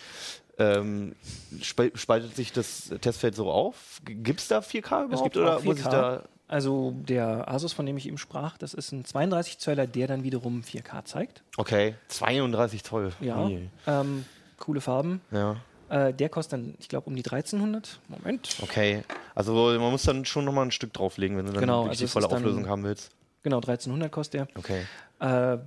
[0.58, 1.14] Ähm,
[1.62, 4.00] spe- spaltet sich das Testfeld so auf?
[4.04, 5.12] Gibt es da 4K überhaupt?
[5.14, 5.90] Es gibt oder auch muss ich 4K.
[5.90, 10.08] da Also der Asus, von dem ich eben sprach, das ist ein 32 Zöller, der
[10.08, 11.42] dann wiederum 4K zeigt.
[11.58, 13.12] Okay, 32 Zoll.
[13.20, 13.48] Ja,
[13.86, 14.24] ähm,
[14.58, 15.20] coole Farben.
[15.30, 15.58] Ja.
[15.88, 18.00] Äh, der kostet dann, ich glaube, um die 1300.
[18.08, 18.56] Moment.
[18.62, 19.02] Okay.
[19.34, 22.04] Also man muss dann schon nochmal ein Stück drauflegen, wenn du dann Genau, wirklich also
[22.04, 23.10] die volle ist dann- Auflösung haben willst.
[23.42, 24.82] Genau, 1300 kostet Okay.
[25.20, 25.54] der.
[25.54, 25.58] Äh,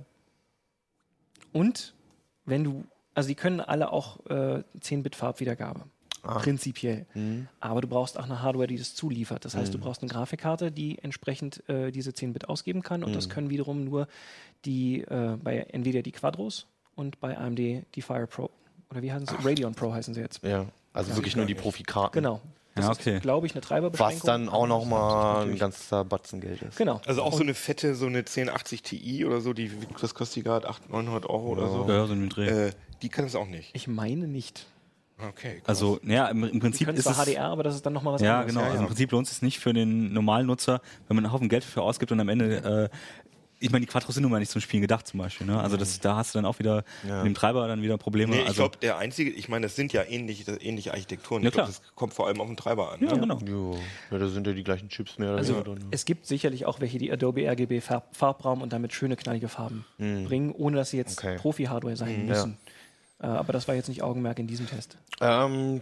[1.52, 1.94] und
[2.44, 5.84] wenn du, also die können alle auch äh, 10-Bit-Farbwiedergabe.
[6.24, 6.38] Ah.
[6.38, 7.06] Prinzipiell.
[7.14, 7.48] Mhm.
[7.58, 9.44] Aber du brauchst auch eine Hardware, die das zuliefert.
[9.44, 13.02] Das heißt, du brauchst eine Grafikkarte, die entsprechend äh, diese 10 Bit ausgeben kann.
[13.02, 13.14] Und Mhm.
[13.16, 14.06] das können wiederum nur
[14.64, 17.58] die äh, bei Nvidia die Quadros und bei AMD
[17.96, 18.50] die Fire Pro.
[18.92, 19.34] Oder wie heißen sie?
[19.48, 20.44] Radeon Pro heißen sie jetzt.
[20.44, 20.66] Ja.
[20.92, 22.22] Also wirklich nur die Profikarten.
[22.22, 22.40] Genau.
[22.74, 23.16] Das Ja, okay.
[23.16, 24.16] ist, glaube ich, eine Treiberbeschränkung.
[24.20, 26.76] Was dann auch nochmal ein ganzer Batzen Geld ist.
[26.78, 27.00] Genau.
[27.06, 30.42] Also auch so eine fette, so eine 1080 Ti oder so, die, was kostet die
[30.42, 30.68] gerade?
[30.68, 31.86] 800, 900 Euro oder so?
[31.88, 32.68] Ja, so ein Dreh.
[32.68, 33.70] Äh, die kann es auch nicht.
[33.74, 34.66] Ich meine nicht.
[35.18, 35.56] Okay.
[35.56, 35.68] krass.
[35.68, 37.18] Also, ja, im, im Prinzip ist zwar es.
[37.28, 38.54] HDR, aber das ist dann nochmal was Ja, anderes.
[38.54, 38.66] genau.
[38.66, 41.48] Also Im Prinzip lohnt es sich nicht für den normalen Nutzer, wenn man einen Haufen
[41.48, 42.96] Geld dafür ausgibt und am Ende, äh,
[43.62, 45.46] ich meine, die Quattros sind nun mal nicht zum Spielen gedacht zum Beispiel.
[45.46, 45.60] Ne?
[45.60, 47.18] Also das, da hast du dann auch wieder Ja.
[47.18, 48.32] mit dem Treiber dann wieder Probleme.
[48.34, 51.42] Nee, ich also, glaube, der einzige, ich meine, das sind ja ähnliche, ähnliche Architekturen.
[51.42, 51.80] Ja, ich glaube, klar.
[51.84, 53.00] das kommt vor allem auf den Treiber an.
[53.00, 53.20] ja, ne?
[53.20, 53.38] genau.
[53.46, 53.78] Jo.
[54.10, 55.84] Ja, da sind ja die gleichen Chips mehr oder Also weniger drin.
[55.90, 59.84] es gibt sicherlich auch welche, die Adobe RGB Farb Farbraum und damit schöne knallige Farben
[59.98, 61.36] bringen, ohne dass sie jetzt Okay.
[61.36, 62.52] Profi-Hardware sein müssen.
[62.52, 62.70] Äh,
[63.26, 64.96] aber das war jetzt nicht Augenmerk in diesem Test.
[65.20, 65.80] Ähm,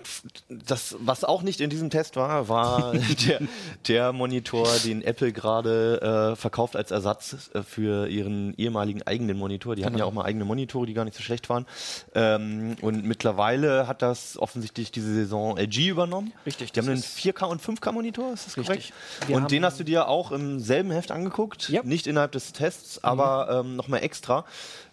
[0.48, 2.92] das, was auch nicht in diesem Test war, war
[3.26, 3.40] der,
[3.88, 9.76] der Monitor, den Apple gerade äh, verkauft als Ersatz äh, für ihren ehemaligen eigenen Monitor.
[9.76, 10.08] Die hatten ja Genau.
[10.08, 11.66] auch mal eigene Monitore, die gar nicht so schlecht waren.
[12.14, 16.32] Ähm, und mittlerweile hat das offensichtlich diese Saison LG übernommen.
[16.46, 18.92] Richtig, Die haben einen ist- 4K und 5K Monitor, ist das Richtig.
[19.28, 21.82] und den hast du dir auch im selben Heft angeguckt, Ja.
[21.84, 24.44] nicht innerhalb des Tests, aber ähm, nochmal extra.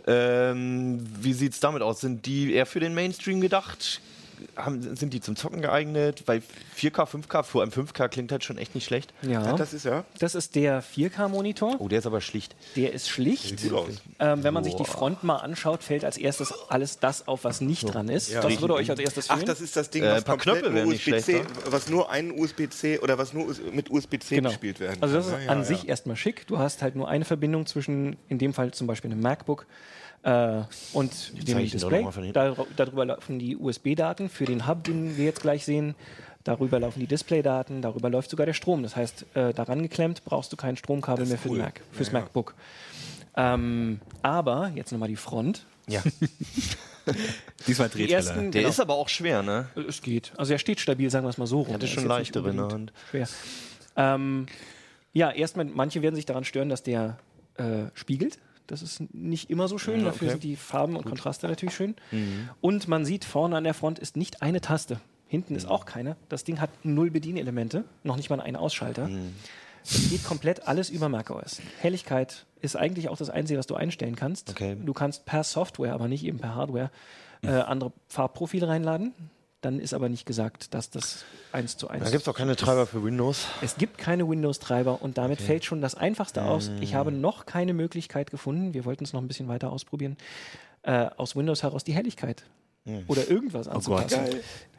[0.07, 2.01] Ähm, wie sieht es damit aus?
[2.01, 4.01] Sind die eher für den Mainstream gedacht?
[4.55, 6.23] Haben, sind die zum Zocken geeignet?
[6.25, 6.41] Weil
[6.77, 9.13] 4K, 5K, vor einem 5K klingt halt schon echt nicht schlecht.
[9.21, 10.03] Ja, Das ist ja.
[10.19, 11.75] das ist der 4K-Monitor.
[11.79, 12.55] Oh, der ist aber schlicht.
[12.75, 13.59] Der ist schlicht.
[13.59, 14.01] Sieht gut aus.
[14.19, 17.61] Ähm, wenn man sich die Front mal anschaut, fällt als erstes alles das auf, was
[17.61, 18.31] nicht dran ist.
[18.31, 18.41] Ja.
[18.41, 19.47] Das würde euch als erstes Ach, fehlen.
[19.47, 23.17] das ist das Ding, Äh, was ein paar komplett USB-C, was nur ein USB-C oder
[23.17, 24.49] was nur mit USB-C Genau.
[24.49, 25.41] gespielt werden Also das ist kann.
[25.43, 25.89] Ja, an ja, sich ja.
[25.89, 26.45] erstmal schick.
[26.47, 29.65] Du hast halt nur eine Verbindung zwischen, in dem Fall zum Beispiel einem MacBook
[30.23, 30.61] äh,
[30.93, 32.05] und zeige dem ich Display.
[32.75, 35.95] darüber laufen die USB-Daten für den Hub, den wir jetzt gleich sehen.
[36.43, 38.81] Darüber laufen die Display-Daten, darüber läuft sogar der Strom.
[38.83, 41.57] Das heißt, äh, daran geklemmt brauchst du kein Stromkabel mehr für cool.
[41.57, 42.19] Mac, fürs Ja, ja.
[42.21, 42.55] MacBook.
[43.35, 45.65] Ähm, aber, jetzt nochmal die Front.
[45.87, 46.01] Ja.
[47.67, 48.17] Diesmal Die Drehteller.
[48.17, 49.67] ersten, Der genau, ist aber auch schwer, ne?
[49.87, 50.31] es geht.
[50.37, 51.73] Also er steht stabil, sagen wir es mal so rum.
[51.73, 52.93] hatte Er ist schon jetzt leichtere in der Hand.
[53.09, 53.27] Schwer.
[53.95, 54.45] Ähm,
[55.13, 57.17] ja, erstmal, manche werden sich daran stören, dass der
[57.55, 58.37] äh, spiegelt.
[58.67, 59.99] Das ist nicht immer so schön.
[60.01, 60.31] Ja, Dafür okay.
[60.33, 61.95] sind die Farben und Kontraste natürlich schön.
[62.11, 62.49] Mhm.
[62.61, 64.99] Und man sieht vorne an der Front ist nicht eine Taste.
[65.27, 65.57] Hinten Mhm.
[65.57, 66.15] ist auch keine.
[66.29, 69.07] Das Ding hat null Bedienelemente, noch nicht mal einen Ausschalter.
[69.07, 69.33] Mhm.
[69.83, 71.61] Es geht komplett alles über macOS.
[71.79, 74.49] Helligkeit ist eigentlich auch das Einzige, was du einstellen kannst.
[74.49, 74.75] Okay.
[74.83, 76.91] Du kannst per Software, aber nicht eben per Hardware,
[77.41, 79.13] äh, andere Farbprofile reinladen.
[79.61, 82.03] Dann ist aber nicht gesagt, dass das eins zu eins.
[82.03, 83.47] Da gibt es auch keine Treiber für Windows.
[83.61, 86.69] Es gibt keine Windows-Treiber und damit fällt schon das Einfachste aus.
[86.79, 90.15] Ich habe noch keine Möglichkeit gefunden, wir wollten es noch ein bisschen weiter ausprobieren,
[90.83, 92.43] äh, aus Windows heraus die Helligkeit
[93.07, 94.07] oder irgendwas anzupassen.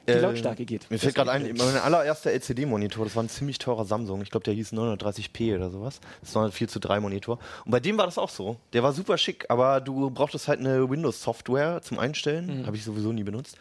[0.09, 0.90] Die Äh, Lautstärke geht.
[0.90, 4.22] Mir fällt gerade ein, mein allererster LCD-Monitor, das war ein ziemlich teurer Samsung.
[4.22, 6.00] Ich glaube, der hieß 930p oder sowas.
[6.22, 7.38] Das war ein 4 zu 3 Monitor.
[7.64, 8.56] Und bei dem war das auch so.
[8.72, 12.64] Der war super schick, aber du brauchtest halt eine Windows-Software zum Einstellen.
[12.66, 13.56] Habe ich sowieso nie benutzt.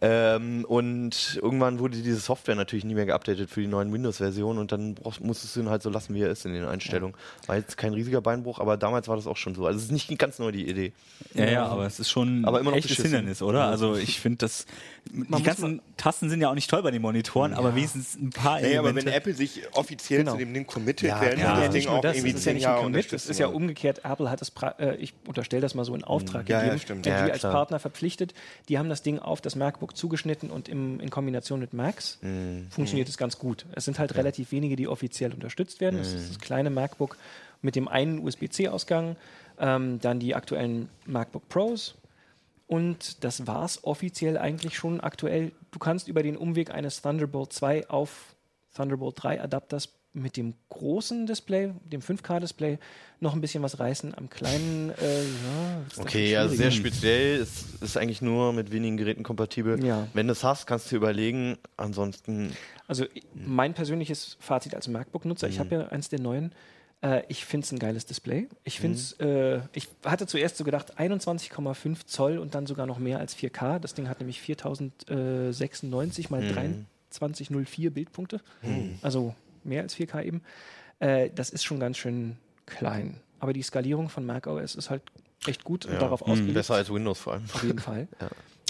[0.00, 4.72] Ähm, und irgendwann wurde diese Software natürlich nie mehr geupdatet für die neuen Windows-Versionen und
[4.72, 7.16] dann brauchst, musstest du ihn halt so lassen, wie er ist in den Einstellungen.
[7.46, 9.66] War jetzt kein riesiger Beinbruch, aber damals war das auch schon so.
[9.66, 10.92] Also es ist nicht ganz neu die Idee.
[11.34, 13.16] Ja, ja, aber es ist schon Aber immer noch ein echtes beschissen.
[13.16, 13.64] Hindernis, oder?
[13.66, 14.66] Also ich finde das.
[15.12, 18.30] Die muss ganzen Tasten sind ja auch nicht toll bei den Monitoren, aber wenigstens ein
[18.30, 19.06] paar Naja, aber Elemente.
[19.06, 20.32] wenn Apple sich offiziell Genau.
[20.32, 22.16] zu dem Ding committet, Ja, werden ja, sie Ja, das nicht Ding nur auch das,
[22.16, 24.76] irgendwie ist ja nicht Jahre Commit, es unterstützen ist ja umgekehrt, Apple hat es, pra-
[24.80, 27.06] äh, ich unterstelle das mal so in Auftrag Ja, ja, gegeben, stimmt.
[27.06, 27.42] Ja, die als.
[27.42, 28.34] Partner verpflichtet,
[28.68, 32.18] die haben das Ding auf das MacBook zugeschnitten und im, in Kombination mit Macs
[32.70, 33.64] funktioniert es ganz gut.
[33.76, 36.00] Es sind halt relativ wenige, die offiziell unterstützt werden.
[36.00, 37.16] Es ist das kleine MacBook
[37.62, 39.14] mit dem einen USB-C-Ausgang,
[39.60, 41.94] ähm, dann die aktuellen MacBook Pros,
[42.66, 45.52] und das war es offiziell eigentlich schon aktuell.
[45.70, 48.34] Du kannst über den Umweg eines Thunderbolt 2 auf
[48.74, 52.78] Thunderbolt 3 Adapters mit dem großen Display, dem 5K-Display,
[53.18, 54.16] noch ein bisschen was reißen.
[54.16, 57.40] Am kleinen, äh, ja, Okay, ja, sehr speziell.
[57.40, 59.84] Es ist eigentlich nur mit wenigen Geräten kompatibel.
[59.84, 60.06] Ja.
[60.14, 61.58] Wenn du es hast, kannst du dir überlegen.
[61.76, 62.52] Ansonsten,
[62.86, 66.52] Also mein persönliches Fazit als MacBook-Nutzer, ich habe ja eins der neuen,
[67.04, 68.48] äh, ich finde es ein geiles Display.
[68.64, 72.98] Ich finde es, äh, ich hatte zuerst so gedacht 21,5 Zoll und dann sogar noch
[72.98, 73.78] mehr als 4K.
[73.78, 76.42] Das Ding hat nämlich 4096 mal
[77.10, 78.40] 2304 Bildpunkte.
[79.02, 80.42] Also mehr als 4K eben.
[80.98, 82.36] Äh, das ist schon ganz schön
[82.66, 83.20] klein.
[83.38, 85.02] Aber die Skalierung von macOS ist halt
[85.46, 86.54] echt gut und darauf ausgelegt.
[86.54, 87.44] besser als Windows vor allem.
[87.52, 88.08] Auf jeden Fall.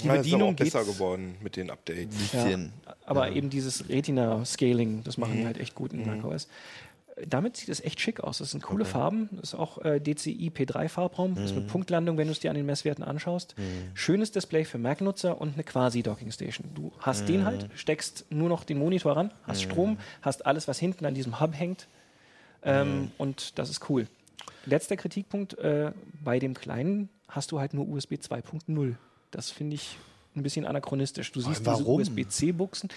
[0.01, 2.33] Die Ja, ist aber Bedienung auch besser geworden mit den Updates.
[2.33, 2.59] ja,
[3.05, 6.49] aber eben dieses Retina-Scaling, das machen die halt echt gut in macOS.
[7.25, 8.39] Damit sieht es echt schick aus.
[8.39, 9.29] Das sind coole Farben.
[9.31, 11.35] Das ist auch äh, DCI P3-Farbraum.
[11.35, 13.55] Das ist mit Punktlandung, wenn du es dir an den Messwerten anschaust.
[13.93, 16.71] Schönes Display für Mac-Nutzer und eine Quasi-Docking-Station.
[16.75, 20.77] Du hast den halt, steckst nur noch den Monitor ran, hast Strom, hast alles, was
[20.77, 21.87] hinten an diesem Hub hängt.
[22.63, 24.07] Ähm, Und das ist cool.
[24.65, 25.91] Letzter Kritikpunkt: äh,
[26.23, 28.95] Bei dem kleinen hast du halt nur USB 2.0.
[29.31, 29.97] Das finde ich
[30.35, 31.31] ein bisschen anachronistisch.
[31.31, 31.99] Du siehst warum?
[31.99, 32.89] diese USB-C-Buchsen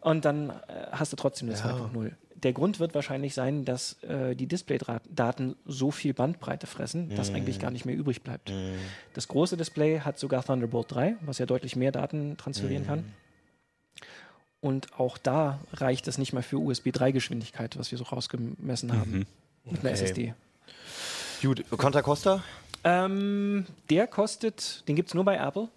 [0.00, 0.52] und dann äh,
[0.92, 2.12] hast du trotzdem eine 2.0.
[2.42, 7.58] Der Grund wird wahrscheinlich sein, dass äh, die Display-Daten so viel Bandbreite fressen, dass eigentlich
[7.58, 8.52] gar nicht mehr übrig bleibt.
[9.14, 13.04] Das große Display hat sogar Thunderbolt 3, was ja deutlich mehr Daten transferieren kann.
[14.60, 19.26] Und auch da reicht es nicht mal für USB 3-Geschwindigkeit, was wir so rausgemessen haben.
[19.64, 20.34] Mit einer SSD.
[21.42, 22.42] Gut, Conta Costa?
[22.84, 25.68] Ähm, der kostet, den gibt es nur bei Apple.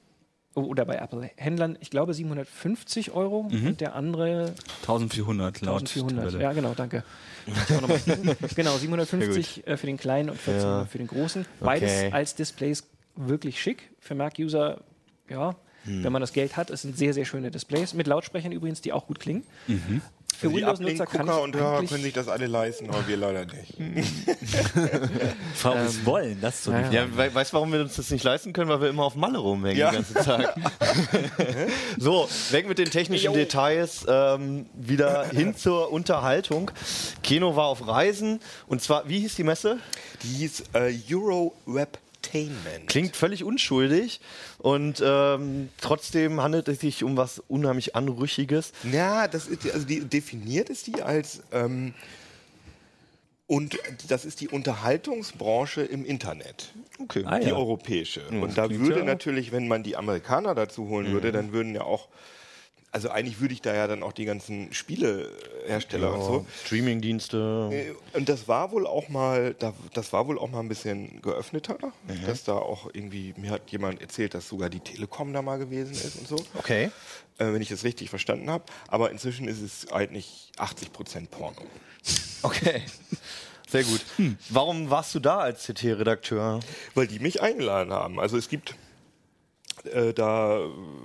[0.54, 6.26] Oh, oder bei Apple-Händlern, ich glaube 750 Euro und der andere 1400 laut 1400.
[6.26, 6.44] Tabelle.
[6.44, 7.04] Ja, genau, danke.
[8.56, 10.86] Genau, 750 äh, für den kleinen und 1400 Ja.
[10.92, 11.46] für den großen.
[11.60, 12.12] Beides Okay.
[12.12, 12.84] als Displays
[13.16, 13.90] wirklich schick.
[14.00, 14.82] Für Mac-User,
[15.30, 16.04] ja, Hm.
[16.04, 17.94] wenn man das Geld hat, es sind sehr, sehr schöne Displays.
[17.96, 19.44] Mit Lautsprechern übrigens, die auch gut klingen.
[19.68, 20.02] Mhm.
[20.42, 23.46] Für Also Windows-Nutzer kann ich und Hörer können sich das alle leisten, aber wir leider
[23.46, 23.76] nicht.
[25.64, 27.06] Ob wir es wollen, das so die ja.
[27.16, 28.70] We weißt du, warum wir uns das nicht leisten können?
[28.70, 29.92] Weil wir immer auf Malle rumhängen Ja.
[29.92, 30.56] den ganzen Tag.
[32.00, 36.72] so, weg mit den technischen Details, ähm, wieder hin zur Unterhaltung.
[37.22, 39.78] Keno war auf Reisen und zwar, wie hieß die Messe?
[40.24, 41.54] Die hieß äh, Euro
[42.22, 42.88] Webtainment.
[42.88, 44.20] Klingt völlig unschuldig
[44.60, 48.74] und ähm, trotzdem handelt es sich um was unheimlich Anrüchiges.
[48.92, 51.94] Ja, das ist, also die definiert ist die als ähm,
[53.48, 56.72] und das ist die Unterhaltungsbranche im Internet.
[57.00, 57.24] Okay.
[57.26, 57.56] Ah, die ja.
[57.56, 58.22] europäische.
[58.30, 61.82] und da würde ja natürlich, wenn man die Amerikaner dazu holen würde, dann würden ja
[61.82, 62.08] auch,
[62.92, 66.46] also eigentlich würde ich da ja dann auch die ganzen Spielehersteller und so.
[66.66, 67.70] Streamingdienste.
[67.72, 71.22] Äh, Und das war wohl auch mal, da, das war wohl auch mal ein bisschen
[71.22, 71.78] geöffneter,
[72.26, 75.94] dass da auch irgendwie, mir hat jemand erzählt, dass sogar die Telekom da mal gewesen
[75.94, 76.92] ist und so, Okay.
[77.38, 78.66] äh, wenn ich das richtig verstanden habe.
[78.88, 81.62] Aber inzwischen ist es eigentlich 80% Porno.
[82.44, 82.82] Okay.
[83.70, 84.02] Sehr gut.
[84.50, 86.60] Warum warst du da als CT-Redakteur?
[86.94, 88.20] Weil die mich eingeladen haben.
[88.20, 88.76] Also es gibt
[89.86, 90.62] äh, da,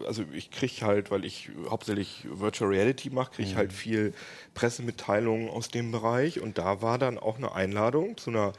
[0.06, 4.12] also ich kriege halt, weil ich hauptsächlich Virtual Reality mache, kriege ich halt viel
[4.54, 8.52] Pressemitteilungen aus dem Bereich und da war dann auch eine Einladung zu einer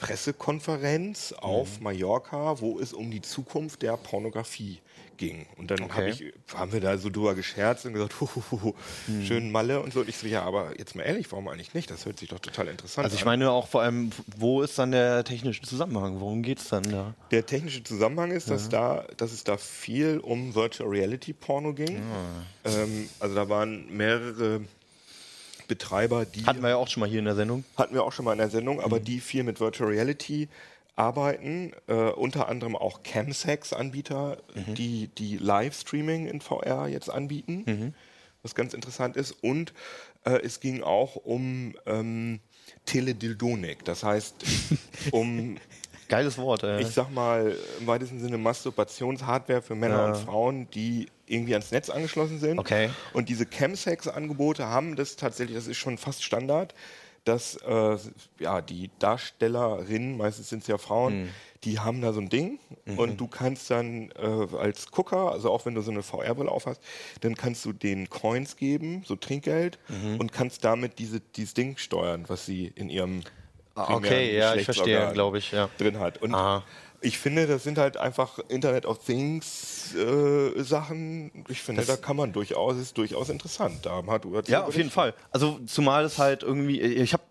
[0.00, 1.36] Pressekonferenz Mhm.
[1.38, 4.78] auf Mallorca, wo es um die Zukunft der Pornografie
[5.18, 5.46] ging.
[5.56, 6.10] Und dann hab Okay.
[6.10, 8.74] ich, haben wir da so drüber gescherzt und gesagt, huhuhu,
[9.06, 9.24] Mhm.
[9.26, 10.00] schön Malle und so.
[10.00, 11.90] Und ich so, ja, aber jetzt mal ehrlich, warum eigentlich nicht?
[11.90, 13.26] Das hört sich doch total interessant Also ich an.
[13.26, 16.20] meine auch vor allem, wo ist dann der technische Zusammenhang?
[16.20, 17.14] Worum geht's dann da?
[17.30, 22.00] Der technische Zusammenhang ist, dass, da, dass es da viel um Virtual Reality Porno ging.
[22.64, 24.62] Ähm, also da waren mehrere
[25.66, 27.62] Betreiber, die Hatten wir ja auch schon mal hier in der Sendung.
[27.76, 28.84] hatten wir auch schon mal in der Sendung, Mhm.
[28.84, 30.48] aber die viel mit Virtual Reality
[30.98, 34.74] arbeiten, äh, unter anderem auch Camsex-Anbieter, Mhm.
[34.74, 37.94] die die Livestreaming in VR jetzt anbieten, Mhm.
[38.42, 39.32] was ganz interessant ist.
[39.42, 39.72] Und
[40.24, 42.40] äh, es ging auch um ähm,
[42.84, 44.34] Teledildonik, das heißt
[45.12, 45.56] um
[46.08, 46.62] Geiles Wort.
[46.62, 46.80] Äh.
[46.80, 50.06] ich sag mal, im weitesten Sinne Masturbationshardware für Männer Ja.
[50.06, 52.58] und Frauen, die irgendwie ans Netz angeschlossen sind.
[52.58, 52.88] Okay.
[53.12, 56.74] Und diese Chemsex-Angebote haben das tatsächlich, das ist schon fast Standard,
[57.28, 57.96] dass äh,
[58.40, 61.28] ja, die Darstellerinnen, meistens sind es ja Frauen, Mhm.
[61.64, 62.58] die haben da so ein Ding
[62.96, 66.80] und du kannst dann äh, als Gucker, also auch wenn du so eine VR-Brille aufhast,
[67.20, 70.18] dann kannst du den Coins geben, so Trinkgeld, Mhm.
[70.20, 73.22] und kannst damit diese, dieses Ding steuern, was sie in ihrem
[73.74, 75.68] Ah, okay, ja, ich verstehe, glaube ich, ja.
[75.78, 76.20] drin hat.
[76.20, 76.64] Und Aha.
[77.00, 81.44] Ich finde, das sind halt einfach Internet of Things äh, Sachen.
[81.48, 83.86] Ich finde, da kann man durchaus, ist durchaus interessant.
[83.86, 85.14] Da hat Ja, auf jeden Fall.
[85.30, 87.22] Also zumal es halt irgendwie, ich habe,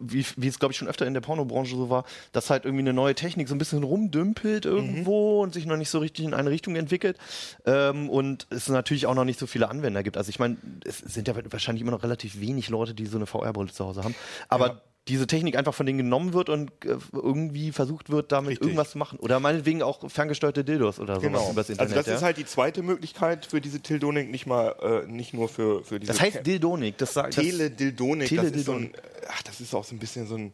[0.00, 2.82] wie, wie es glaube ich schon öfter in der Pornobranche so war, dass halt irgendwie
[2.82, 6.34] eine neue Technik so ein bisschen rumdümpelt irgendwo und sich noch nicht so richtig in
[6.34, 7.18] eine Richtung entwickelt
[7.64, 10.16] ähm, und es natürlich auch noch nicht so viele Anwender gibt.
[10.16, 13.26] Also ich meine, es sind ja wahrscheinlich immer noch relativ wenig Leute, die so eine
[13.26, 14.14] VR-Brille zu Hause haben,
[14.48, 14.82] aber Ja.
[15.08, 18.66] Diese Technik einfach von denen genommen wird und äh, irgendwie versucht wird, damit Richtig.
[18.66, 19.18] irgendwas zu machen.
[19.20, 21.50] Oder meinetwegen auch ferngesteuerte Dildos oder sowas Genau.
[21.52, 21.96] übers Also Internet.
[21.96, 22.14] das ja?
[22.16, 26.00] ist halt die zweite Möglichkeit für diese Tildonik, nicht mal, äh, nicht nur für, für
[26.00, 28.28] diese das heißt Dildonik, das sagt das- Teledildonik.
[28.34, 29.02] Das ist so ein, Teledildonik.
[29.28, 30.52] ach, das ist auch so ein bisschen so ein,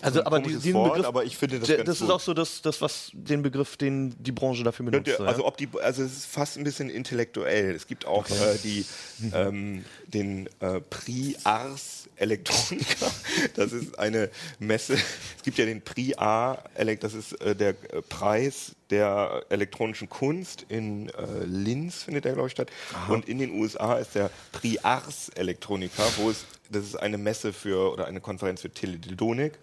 [0.00, 2.10] Also, so aber die, diesen Wort, Begriff, aber ich finde das der, das ist gut.
[2.10, 5.20] auch so das, das, was den Begriff, den die Branche dafür benutzt.
[5.20, 5.46] Also ja?
[5.46, 7.74] ob die, also es ist fast ein bisschen intellektuell.
[7.74, 8.84] Es gibt auch äh, die,
[9.32, 13.10] ähm, den äh, Prix Ars Electronica.
[13.54, 14.94] Das ist eine Messe.
[14.94, 16.58] Es gibt ja den Prix A,
[17.00, 22.46] das ist äh, der äh, Preis der elektronischen Kunst in äh, Linz findet der glaube
[22.46, 22.70] ich statt.
[23.08, 27.52] Und in den USA ist der Prix Ars Electronica, wo es das ist eine Messe
[27.52, 29.58] für oder eine Konferenz für Teledildonik.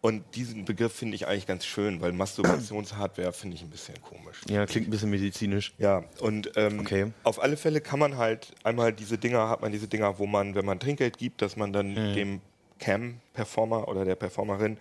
[0.00, 4.40] Und diesen Begriff finde ich eigentlich ganz schön, weil Masturbationshardware finde ich ein bisschen komisch.
[4.48, 5.72] ja, klingt ein bisschen medizinisch.
[5.78, 7.12] Ja, und ähm, Okay.
[7.24, 10.54] auf alle Fälle kann man halt einmal diese Dinger, hat man diese Dinger, wo man,
[10.54, 12.40] wenn man Trinkgeld gibt, dass man dann dem
[12.78, 14.78] Cam-Performer oder der Performerin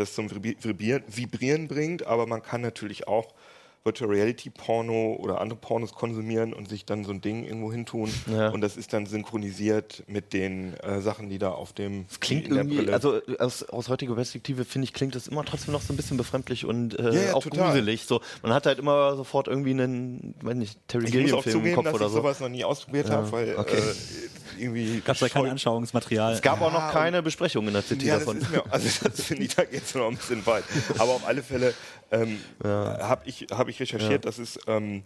[0.00, 3.34] das zum Vibri- Vibrieren, Vibrieren bringt, aber man kann natürlich auch
[3.82, 8.10] Virtual Reality Porno oder andere Pornos konsumieren und sich dann so ein Ding irgendwo hintun
[8.30, 8.50] Ja.
[8.50, 12.54] und das ist dann synchronisiert mit den äh, Sachen, die da auf dem Klingt in
[12.54, 15.80] der irgendwie, Brille- also aus, aus heutiger Perspektive finde ich, klingt das immer trotzdem noch
[15.80, 17.68] so ein bisschen befremdlich und äh, Ja, ja, auch total.
[17.68, 18.04] gruselig.
[18.04, 21.56] So, man hat halt immer sofort irgendwie einen, weiß nicht, Terry ich muss auch Gilliam-Film
[21.56, 22.18] im zugeben, Kopf dass oder ich so.
[22.18, 23.76] sowas noch nie ausprobiert habe, weil okay.
[23.78, 26.34] äh, irgendwie Gab es da kein Anschauungsmaterial?
[26.34, 28.36] Es gab auch noch keine Besprechung in der das davon.
[28.36, 30.64] ist mir, also das finde ich da jetzt noch ein bisschen weit.
[30.98, 31.72] Aber auf alle Fälle
[32.10, 35.02] ähm, habe ich, hab ich recherchiert, dass, es, ähm,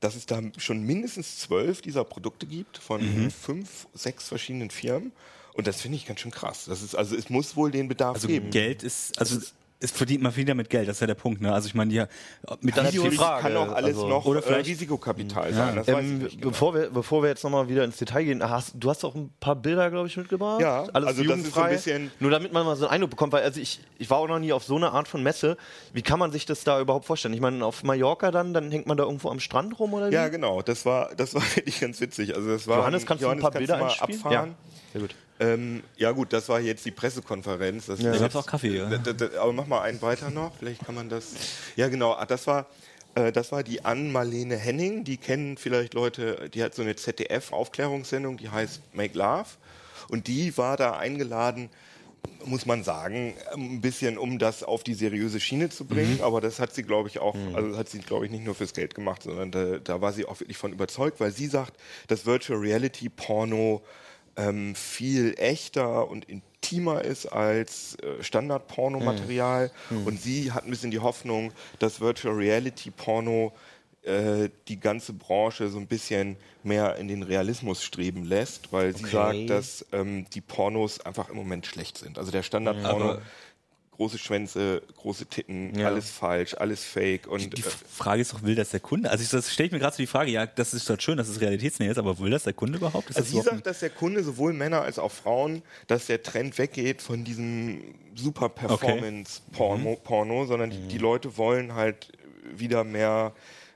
[0.00, 3.30] dass es da schon mindestens zwölf dieser Produkte gibt von Mhm.
[3.30, 5.12] fünf, sechs verschiedenen Firmen.
[5.54, 6.64] Und das finde ich ganz schön krass.
[6.66, 8.50] Das ist, also es muss wohl den Bedarf Also geben.
[8.50, 9.38] Geld ist, also
[9.82, 11.40] es verdient man wieder mit Geld, das ist ja der Punkt.
[11.40, 11.52] Ne?
[11.52, 11.98] Also ich meine, die
[12.60, 15.52] mit Das ist die Natürlich Frage, kann auch alles also- noch Oder äh, vielleicht- Risikokapital
[15.52, 15.76] sein.
[15.76, 16.48] Das weiß ich Ähm, genau.
[16.50, 19.30] bevor, wir, bevor wir jetzt nochmal wieder ins Detail gehen, hast, du hast auch ein
[19.40, 20.60] paar Bilder, glaube ich, mitgebracht.
[20.60, 21.70] Ja, alles also das ist so ein jugendfrei.
[21.72, 24.28] bisschen- Nur damit man mal so einen Eindruck bekommt, weil also ich, ich war auch
[24.28, 25.56] noch nie auf so eine Art von Messe.
[25.92, 27.34] Wie kann man sich das da überhaupt vorstellen?
[27.34, 30.14] Ich meine, auf Mallorca dann, dann hängt man da irgendwo am Strand rum oder wie?
[30.14, 30.62] Ja, genau.
[30.62, 32.34] Das war, das war wirklich ganz witzig.
[32.34, 34.32] Also das war Johannes, kannst du ein paar Bilder mal abfahren?
[34.32, 34.48] Ja.
[34.92, 35.14] Sehr gut.
[35.40, 37.86] Ähm, ja gut, das war jetzt die Pressekonferenz.
[37.86, 38.90] Das gab's jetzt- auch Kaffee, ja.
[39.40, 41.32] Aber mach mal einen weiter noch, vielleicht kann man das...
[41.76, 42.66] Ja genau, ah, das war,
[43.14, 48.36] äh, das war die Ann-Marlene Henning, die kennen vielleicht Leute, die hat so eine ZDF-Aufklärungssendung,
[48.36, 49.46] die heißt Make Love.
[50.08, 51.70] Und die war da eingeladen,
[52.44, 56.20] muss man sagen, ein bisschen, um das auf die seriöse Schiene zu bringen.
[56.22, 58.54] Aber das hat sie, glaube ich, auch, also das hat sie, glaube ich, nicht nur
[58.54, 61.74] fürs Geld gemacht, sondern da, da war sie auch wirklich von überzeugt, weil sie sagt,
[62.08, 63.82] dass Virtual Reality Porno
[64.36, 69.70] ähm, viel echter und intimer ist als äh, Standard-Pornomaterial.
[69.90, 73.52] Und sie hat ein bisschen die Hoffnung, dass Virtual Reality Porno
[74.02, 79.04] äh, die ganze Branche so ein bisschen mehr in den Realismus streben lässt, weil sie
[79.04, 79.12] Okay.
[79.12, 82.18] sagt, dass ähm, die Pornos einfach im Moment schlecht sind.
[82.18, 83.16] Also der Standard-Porno,
[84.02, 85.86] große Schwänze, große Titten, Ja.
[85.86, 89.08] alles falsch, alles fake und Die äh, Frage ist doch, will das der Kunde?
[89.08, 91.16] Also ich, das stelle ich mir gerade so die Frage, ja, das ist doch schön,
[91.18, 93.10] dass es realitätsnäher ist, aber will das der Kunde überhaupt?
[93.10, 96.58] Ist Also sie sagt, dass der Kunde sowohl Männer als auch Frauen, dass der Trend
[96.58, 102.10] weggeht von diesem super Performance Porno, Porno sondern die, die Leute wollen halt
[102.56, 103.32] wieder mehr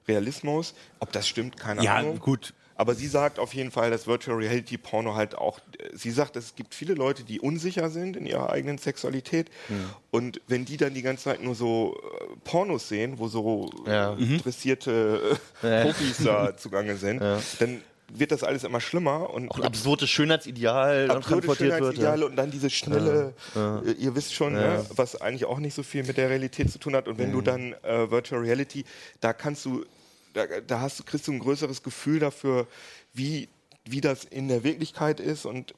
[0.08, 0.74] Realismus.
[0.98, 2.18] Ob das stimmt, keine Ja, Ahnung.
[2.18, 2.52] gut.
[2.76, 6.36] Aber sie sagt auf jeden Fall, dass Virtual Reality Porno halt auch, äh, sie sagt,
[6.36, 9.50] es gibt viele Leute, die unsicher sind in ihrer eigenen Sexualität.
[10.10, 14.12] Und wenn die dann die ganze Zeit nur so äh, Pornos sehen, wo so Ja.
[14.14, 17.20] äh, interessierte äh, Profis da zugange sind,
[17.58, 21.58] dann wird das alles immer schlimmer und Auch ein absurdes Schönheitsideal absurde wird.
[21.58, 22.26] Schönheitsideale Ja.
[22.28, 26.04] und dann diese schnelle, äh, ihr wisst schon, ne, was eigentlich auch nicht so viel
[26.04, 27.08] mit der Realität zu tun hat.
[27.08, 27.32] Und wenn Mhm.
[27.32, 28.84] du dann äh, Virtual Reality,
[29.20, 29.84] da kannst du,
[30.36, 32.66] da, da hast du, kriegst du ein größeres Gefühl dafür,
[33.14, 33.48] wie,
[33.84, 35.74] wie das in der Wirklichkeit ist und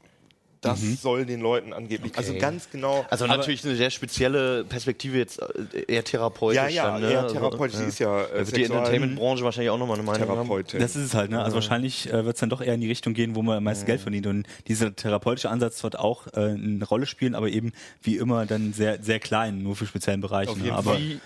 [0.61, 2.41] das soll den Leuten angeblich, also Okay.
[2.41, 3.07] ganz genau.
[3.11, 6.57] Also natürlich eine sehr spezielle Perspektive jetzt äh, eher therapeutisch.
[6.57, 7.13] ja, ja, dann, ne?
[7.13, 7.77] eher Also, therapeutisch.
[7.77, 10.35] Sie ist ja äh, wird die Entertainment-Branche wahrscheinlich auch nochmal eine Meinung haben.
[10.35, 10.81] Therapeutin.
[10.81, 11.43] Das ist es halt, ne?
[11.43, 13.65] Also wahrscheinlich äh, wird es dann doch eher in die Richtung gehen, wo man am
[13.65, 14.27] meisten Geld verdient.
[14.27, 18.73] Und dieser therapeutische Ansatz wird auch äh, eine Rolle spielen, aber eben wie immer dann
[18.73, 20.51] sehr, sehr klein, nur für speziellen Bereiche.
[20.51, 20.73] Auf ne?
[20.73, 21.21] aber Fall.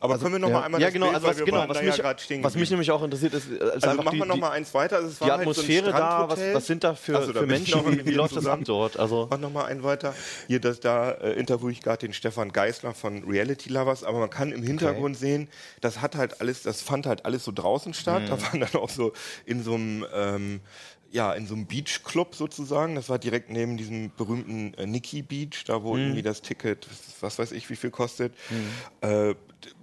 [0.00, 1.96] Aber können wir noch ja, mal einmal ja genau, Bild, also was, genau, was, mich,
[1.96, 4.50] ja was mich nämlich auch interessiert, ist, ist Also einfach machen die, wir noch mal
[4.50, 4.96] eins weiter.
[4.96, 7.24] Also es war die halt so ein Atmosphäre da, was, was sind da für, Ach
[7.24, 8.98] so, da für Menschen, wie, wie läuft das ab dort?
[8.98, 10.14] Also, Mach noch mal einen weiter.
[10.46, 14.30] Hier, das, da äh, interviewe ich gerade den Stefan Geisler von Reality Lovers, aber man
[14.30, 15.48] kann im Hintergrund sehen,
[15.80, 18.22] das hat halt alles, das fand halt alles so draußen statt.
[18.22, 18.26] Mhm.
[18.28, 19.12] Da waren dann auch so
[19.46, 20.60] in so einem ähm,
[21.10, 22.94] ja, in so einem Beachclub sozusagen.
[22.94, 25.82] Das war direkt neben diesem berühmten äh, Nikki Beach, da Mhm.
[25.84, 26.86] wo irgendwie das Ticket,
[27.20, 28.34] was weiß ich, wie viel kostet.
[29.00, 29.36] Äh, d-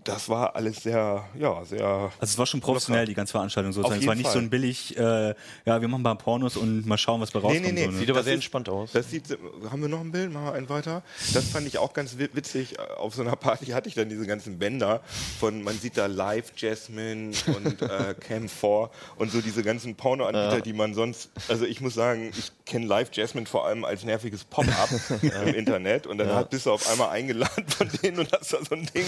[0.03, 1.84] das war alles sehr, ja, sehr.
[1.86, 3.95] Also es war schon professionell, die ganze Veranstaltung sozusagen.
[3.95, 4.34] Es jeden war nicht Fall.
[4.34, 5.34] so ein billig, äh,
[5.65, 7.65] ja, wir machen mal Pornos und mal schauen, was bei rauskommt.
[7.65, 7.86] nee, nee.
[7.86, 7.97] So, ne?
[7.97, 8.91] sieht aber das sehr ist- entspannt aus.
[8.91, 9.26] Das sieht,
[9.71, 10.32] haben wir noch ein Bild?
[10.32, 11.01] Machen wir einen weiter.
[11.34, 12.80] Das fand ich auch ganz wi- witzig.
[12.97, 15.01] Auf so einer Party hatte ich dann diese ganzen Bänder
[15.39, 20.61] von, man sieht da Live Jasmine und äh, Cam 4 und so diese ganzen Pornoanbieter,
[20.61, 24.43] die man sonst, also ich muss sagen, ich kenne Live Jasmine vor allem als nerviges
[24.43, 24.89] Pop-up
[25.47, 28.59] im Internet und dann hat- bist du auf einmal eingeladen von denen und hast da
[28.63, 29.05] so ein Ding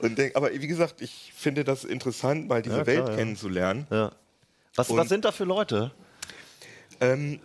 [0.00, 3.16] und denk, aber wie gesagt, ich finde das interessant, mal diese Ja, klar, Welt ja.
[3.16, 3.86] kennenzulernen.
[3.90, 4.12] Ja.
[4.76, 5.90] Was, Und- was sind da für Leute?
[7.00, 7.40] Ähm,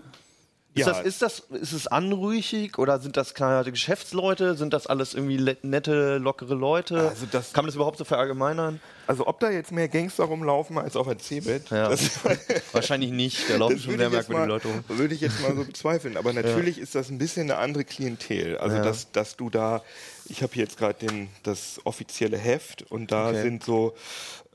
[0.74, 4.55] Ist, ja, das, ist, das, ist es anrüchig oder sind das kleine Geschäftsleute?
[4.55, 7.09] Sind das alles irgendwie nette, lockere Leute?
[7.09, 8.80] Also das- Kann man das überhaupt so verallgemeinern?
[9.07, 11.89] also ob da jetzt mehr Gangster rumlaufen als auf der C-Bett, Ja.
[12.72, 13.49] Wahrscheinlich nicht.
[13.49, 14.84] Da laufen schon sehr merkwürdige Leute rum.
[14.88, 16.16] würde ich jetzt mal so bezweifeln.
[16.16, 18.57] Aber natürlich ist das ein bisschen eine andere Klientel.
[18.57, 19.84] Also, dass, dass du da,
[20.32, 23.41] ich habe hier jetzt gerade das offizielle Heft und da Okay.
[23.43, 23.93] sind so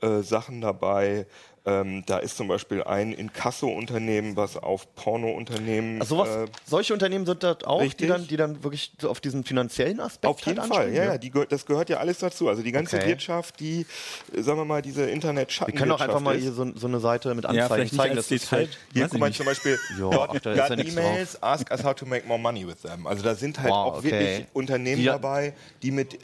[0.01, 1.25] äh, Sachen dabei.
[1.67, 5.99] Ähm, da ist zum Beispiel ein Inkasso-Unternehmen, was auf Porno-Unternehmen.
[5.99, 8.07] Also sowas, äh, solche Unternehmen sind das auch, die richtig.
[8.07, 11.17] dann, die dann wirklich so auf diesen finanziellen Aspekt Auf jeden halt Fall, ja, ja,
[11.17, 12.47] die, das gehört ja alles dazu.
[12.47, 13.07] Also die ganze Okay.
[13.09, 13.85] Wirtschaft, die,
[14.33, 17.35] sagen wir mal, diese internet Wir können auch einfach mal hier so, so eine Seite
[17.35, 18.47] mit Anzeigen vielleicht nicht zeigen, das Detail.
[18.47, 18.77] fällt.
[18.93, 21.93] Hier, guck mal zum Beispiel, Ja, dort ach, da ist ja E-Mails, ask us how
[21.93, 23.05] to make more money with them.
[23.05, 24.11] Also da sind halt Wow, auch okay.
[24.11, 26.17] wirklich Unternehmen Die- dabei, die mit,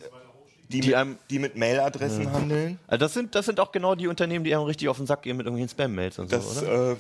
[0.70, 2.80] die, Die mit, einem- die mit Mailadressen handeln.
[2.88, 5.22] Also das sind, das sind auch genau die Unternehmen, die einem richtig auf den Sack
[5.24, 6.92] gehen mit irgendwelchen Spam-Mails und so, Das oder?
[6.92, 6.96] äh,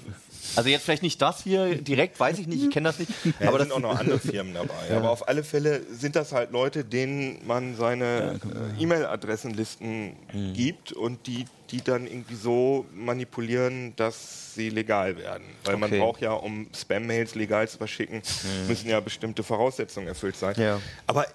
[0.55, 3.11] Also jetzt vielleicht nicht das hier direkt, weiß ich nicht, ich kenne das nicht.
[3.39, 4.73] ja, aber das sind auch noch andere Firmen dabei.
[4.95, 8.39] Aber auf alle Fälle sind das halt Leute, denen man seine
[8.77, 10.53] äh, E-Mail-Adressenlisten Mhm.
[10.53, 15.43] gibt und die, die dann irgendwie so manipulieren, dass sie legal werden.
[15.63, 15.99] Weil man Okay.
[15.99, 18.21] braucht ja, um Spam-Mails legal zu verschicken,
[18.67, 20.55] müssen ja bestimmte Voraussetzungen erfüllt sein.
[20.57, 20.79] Ja.
[21.07, 21.25] Aber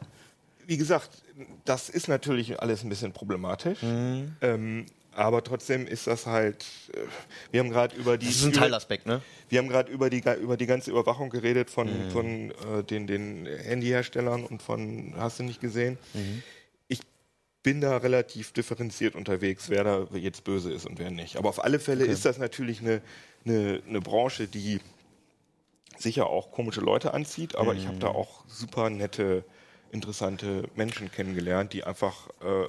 [0.67, 1.11] wie gesagt,
[1.65, 3.83] das ist natürlich alles ein bisschen problematisch.
[3.83, 4.37] Mhm.
[4.41, 6.99] Ähm, aber trotzdem ist das halt, äh,
[7.51, 9.21] wir haben gerade über die das ist ein Teilaspekt, ne?
[9.49, 12.11] wir haben gerade über die, über die ganze Überwachung geredet von, Mhm.
[12.11, 15.99] von äh, den, den Handyherstellern und von, hast du nicht gesehen?
[16.15, 16.43] Mhm.
[16.87, 17.01] Ich
[17.63, 21.37] bin da relativ differenziert unterwegs, wer da jetzt böse ist und wer nicht.
[21.37, 23.01] Aber auf alle Fälle ist das natürlich eine,
[23.45, 24.81] eine, eine Branche, die
[25.99, 27.89] sicher auch komische Leute anzieht, aber ich Mhm.
[27.89, 29.45] habe da auch super nette,
[29.93, 32.69] interessante Menschen kennengelernt, die einfach äh,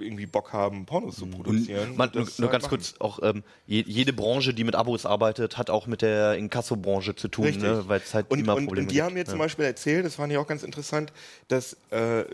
[0.00, 1.96] irgendwie Bock haben, Pornos zu produzieren.
[1.96, 2.68] Man, nur, nur halt ganz machen.
[2.68, 7.14] kurz, auch ähm, je, jede Branche, die mit Abos arbeitet, hat auch mit der Inkasso-Branche
[7.14, 7.84] zu tun, ne?
[7.86, 9.04] weil es halt und, immer und, Probleme und die gibt.
[9.04, 9.44] haben mir zum ja.
[9.44, 11.12] Beispiel erzählt, das fand ich auch ganz interessant,
[11.48, 12.24] dass äh,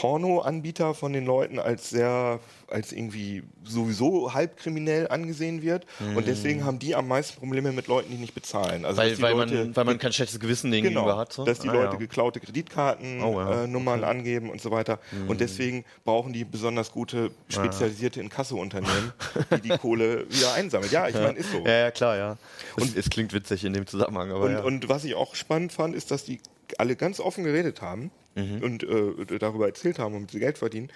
[0.00, 5.86] Porno-Anbieter von den Leuten als sehr, als irgendwie sowieso halbkriminell angesehen wird.
[6.14, 8.84] Und deswegen haben die am meisten Probleme mit Leuten, die nicht bezahlen.
[8.84, 9.06] Also Mhm.
[9.06, 11.32] weil, weil, Leute, man, weil man kein schlechtes Gewissen denen gegenüber Genau, hat.
[11.32, 11.44] So?
[11.44, 11.98] dass die Ah, Leute ja.
[11.98, 13.64] geklaute Kreditkartennummern Oh, ja.
[13.64, 14.98] äh, Nummern angeben und so weiter.
[15.12, 15.30] Mhm.
[15.30, 19.12] Und deswegen brauchen die besonders gute, spezialisierte Inkasso-Unternehmen,
[19.56, 20.90] die die Kohle wieder einsammeln.
[20.92, 21.58] Ja, ich meine, ist so.
[21.64, 22.36] Ja, ja, klar, ja.
[22.78, 25.94] Und es klingt witzig in dem Zusammenhang, aber Und, und was ich auch spannend fand,
[25.94, 26.40] ist, dass die
[26.78, 28.10] alle ganz offen geredet haben.
[28.36, 30.90] Und äh, darüber erzählt haben, womit sie Geld verdienen.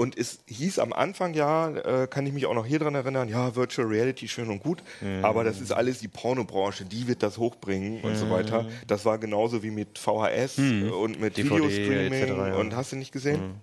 [0.00, 3.28] Und es hieß am Anfang ja, äh, kann ich mich auch noch hier dran erinnern,
[3.28, 4.82] ja, Virtual Reality schön und gut,
[5.20, 8.66] aber das ist alles die Pornobranche, die wird das hochbringen und so weiter.
[8.86, 12.54] Das war genauso wie mit VHS äh, und mit DVD Videostreaming etc., ja.
[12.56, 13.60] und hast du nicht gesehen?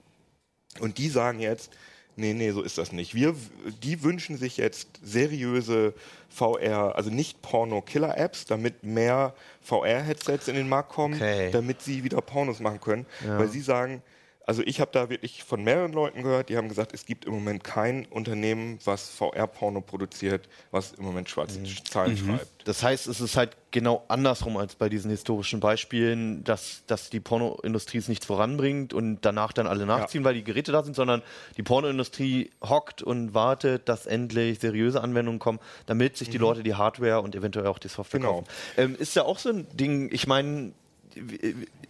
[0.80, 1.72] Und die sagen jetzt,
[2.18, 3.15] nee, nee, so ist das nicht.
[3.15, 3.34] Wir,
[3.84, 5.93] die wünschen sich jetzt seriöse
[6.30, 11.49] VR, also nicht Porno-Killer-Apps, damit mehr VR-Headsets in den Markt kommen, Okay.
[11.51, 13.05] damit sie wieder Pornos machen können.
[13.26, 14.01] Weil sie sagen,
[14.48, 17.34] also ich habe da wirklich von mehreren Leuten gehört, die haben gesagt, es gibt im
[17.34, 22.66] Moment kein Unternehmen, was VR-Porno produziert, was im Moment schwarze Zahlen schreibt.
[22.66, 27.20] Das heißt, es ist halt genau andersrum als bei diesen historischen Beispielen, dass, dass die
[27.20, 31.22] Pornoindustrie es nichts voranbringt und danach dann alle nachziehen, weil die Geräte da sind, sondern
[31.58, 36.76] die Pornoindustrie hockt und wartet, dass endlich seriöse Anwendungen kommen, damit sich die Leute die
[36.76, 38.24] Hardware und eventuell auch die Software Mhm.
[38.24, 38.34] Genau.
[38.38, 38.48] kaufen.
[38.78, 40.72] Ähm, ist ja auch so ein Ding, ich meine,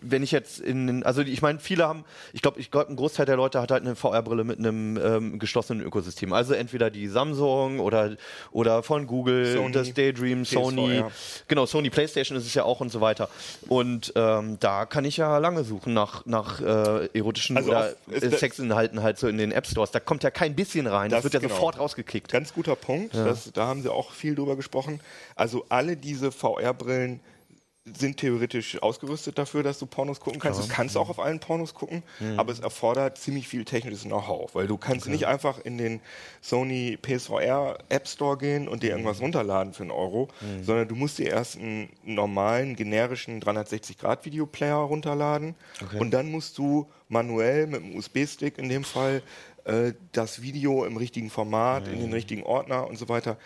[0.01, 3.25] wenn ich jetzt in, also ich meine, viele haben, ich glaube, ich glaube, ein Großteil
[3.25, 6.33] der Leute hat halt eine VR-Brille mit einem ähm, geschlossenen Ökosystem.
[6.33, 8.15] Also entweder die Samsung oder,
[8.51, 11.11] oder von Google, Sony, das Daydream, Sony, PSVR.
[11.47, 13.29] genau, Sony PlayStation ist es ja auch und so weiter.
[13.67, 18.29] Und ähm, da kann ich ja lange suchen nach, nach äh, erotischen Also oder äh,
[18.29, 19.91] Sexinhalten halt so in den App Stores.
[19.91, 21.09] Da kommt ja kein bisschen rein.
[21.09, 21.55] Das, Das wird ja genau.
[21.55, 22.31] sofort rausgekickt.
[22.31, 24.99] Ganz guter Punkt, das, da haben sie auch viel drüber gesprochen.
[25.35, 27.19] Also alle diese VR-Brillen
[27.97, 30.59] sind theoretisch ausgerüstet dafür, dass du Pornos gucken kannst.
[30.61, 32.03] Du kannst auch auf allen Pornos gucken,
[32.37, 36.01] aber es erfordert ziemlich viel technisches Know-how, weil du kannst nicht einfach in den
[36.41, 40.27] Sony PSVR App Store gehen und dir irgendwas runterladen für einen Euro,
[40.61, 45.55] sondern du musst dir erst einen normalen, generischen 360-Grad-Videoplayer runterladen.
[45.99, 49.21] Und dann musst du manuell mit einem USB-Stick in dem Fall
[49.65, 53.37] äh, das Video im richtigen Format, in den richtigen Ordner und so weiter.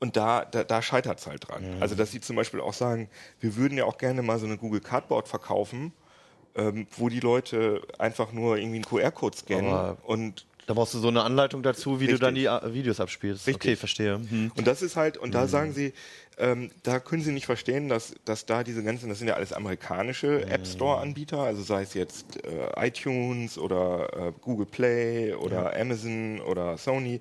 [0.00, 1.64] Und da, da, da scheitert es halt dran.
[1.80, 3.08] Also, dass sie zum Beispiel auch sagen,
[3.40, 5.92] wir würden ja auch gerne mal so eine Google Cardboard verkaufen,
[6.54, 10.98] ähm, wo die Leute einfach nur irgendwie einen QR-Code scannen Aber- und Da brauchst du
[10.98, 12.20] so eine Anleitung dazu, wie du Richtig.
[12.26, 13.46] dann die äh, Videos abspielst.
[13.46, 13.56] Richtig.
[13.70, 14.16] Okay, verstehe.
[14.16, 14.52] Hm.
[14.54, 15.32] Und das ist halt, und Mhm.
[15.32, 15.94] da sagen sie,
[16.36, 19.52] ähm, da können sie nicht verstehen, dass, dass da diese ganzen, das sind ja alles
[19.54, 20.52] amerikanische Mhm.
[20.52, 26.76] App Store-Anbieter, also sei es jetzt äh, iTunes oder äh, Google Play oder Amazon oder
[26.78, 27.20] Sony.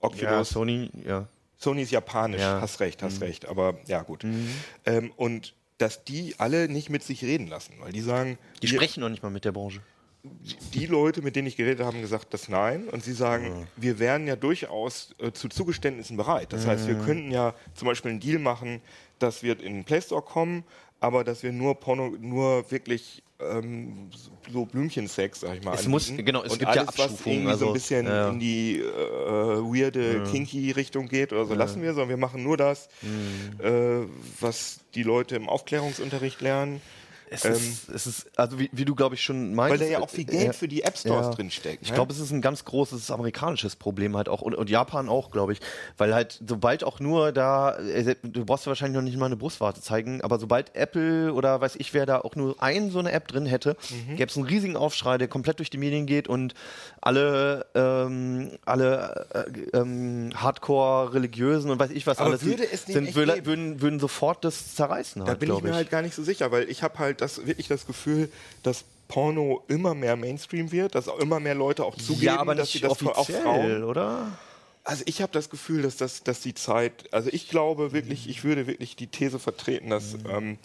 [0.00, 1.26] Oculus, Ja, Sony, ja.
[1.64, 2.60] Sony ist japanisch, Ja.
[2.60, 4.24] hast recht, hast recht, aber ja gut.
[4.86, 8.76] Ähm, und dass die alle nicht mit sich reden lassen, weil die sagen, Die wir-
[8.78, 9.80] sprechen noch nicht mal mit der Branche.
[10.72, 12.88] die Leute, mit denen ich geredet habe, haben gesagt, das nein.
[12.88, 16.52] Und sie sagen, wir wären ja durchaus äh, zu Zugeständnissen bereit.
[16.54, 18.80] Das heißt, wir könnten ja zum Beispiel einen Deal machen,
[19.18, 20.64] dass wir in den Play Store kommen,
[21.00, 24.10] aber dass wir nur Porno, nur wirklich ähm,
[24.50, 25.74] so Blümchensex, sag ich mal.
[25.74, 26.26] Es muss- anbieten.
[26.26, 28.28] genau, es und gibt ja alles, was Abstufungen, so also, ein bisschen ja.
[28.30, 32.56] in die äh, weirde, kinky Richtung geht oder so, lassen wir, sondern wir machen nur
[32.56, 33.60] das, Mhm.
[33.64, 34.06] äh,
[34.40, 36.80] was die Leute im Aufklärungsunterricht lernen.
[37.30, 39.72] Es, Ähm, ist, es ist, also wie, wie du, glaube ich, schon meinst.
[39.72, 41.32] Weil da ja auch viel Geld äh, für die App Stores ja.
[41.32, 41.82] drinsteckt.
[41.82, 41.94] Ich ne?
[41.94, 45.52] glaube, es ist ein ganz großes amerikanisches Problem halt auch und, und Japan auch, glaube
[45.52, 45.60] ich,
[45.96, 49.36] weil halt sobald auch nur da, äh, du brauchst ja wahrscheinlich noch nicht mal eine
[49.36, 53.12] Brustwarte zeigen, aber sobald Apple oder weiß ich wer da auch nur ein so eine
[53.12, 54.16] App drin hätte, Mhm.
[54.16, 56.54] gäbe es einen riesigen Aufschrei, der komplett durch die Medien geht und
[57.00, 62.94] alle, ähm, alle äh, ähm, Hardcore-Religiösen und weiß ich was Aber alles würde es nicht
[62.94, 65.22] sind, würden, würden, würden sofort das zerreißen.
[65.22, 67.46] Da halt, bin ich mir halt gar nicht so sicher, weil ich habe halt das,
[67.46, 68.30] wirklich das Gefühl,
[68.62, 72.54] dass Porno immer mehr Mainstream wird, dass auch immer mehr Leute auch zugeben, ja, aber
[72.54, 73.84] dass sie das offiziell, Frauen.
[73.84, 74.38] oder?
[74.82, 78.44] Also ich habe das Gefühl, dass das, dass die Zeit, also ich glaube wirklich, ich
[78.44, 80.58] würde wirklich die These vertreten, dass, ähm,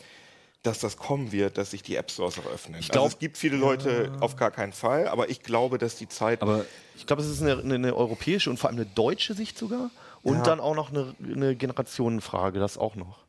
[0.64, 2.82] dass das kommen wird, dass sich die App Stores auch öffnen.
[2.82, 6.10] glaub- also es gibt viele Leute auf gar keinen Fall, aber ich glaube, dass die
[6.10, 6.66] Zeit Aber
[6.98, 9.90] Ich glaube, es ist eine, eine, eine europäische und vor allem eine deutsche Sicht sogar.
[10.22, 13.20] Und dann auch noch eine, eine Generationenfrage, das auch noch.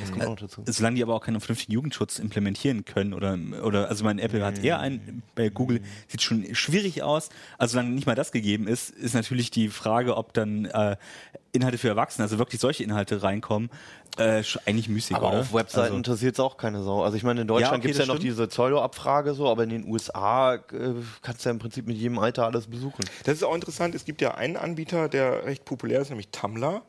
[0.00, 0.62] Das kommt auch noch dazu.
[0.66, 4.62] solange die aber auch keinen vernünftigen Jugendschutz implementieren können oder, oder also mein Apple hat
[4.62, 7.30] eher einen, bei Google sieht schon schwierig aus.
[7.56, 10.96] Also solange nicht mal das gegeben ist, ist natürlich die Frage, ob dann äh,
[11.52, 13.70] Inhalte für Erwachsene, also wirklich solche Inhalte reinkommen,
[14.18, 15.40] äh, schon eigentlich müßig, Aber oder?
[15.40, 17.02] auf Webseiten Also, interessiert es auch keine Sau.
[17.02, 18.32] Also ich meine, in Deutschland Ja, okay, gibt es ja das noch stimmt.
[18.32, 20.60] diese Pseudo-Abfrage so, aber in den USA äh,
[21.22, 23.04] kannst du ja im Prinzip mit jedem Alter alles besuchen.
[23.24, 23.94] Das ist auch interessant.
[23.94, 26.82] Es gibt ja einen Anbieter, der recht populär ist, nämlich Tumblr,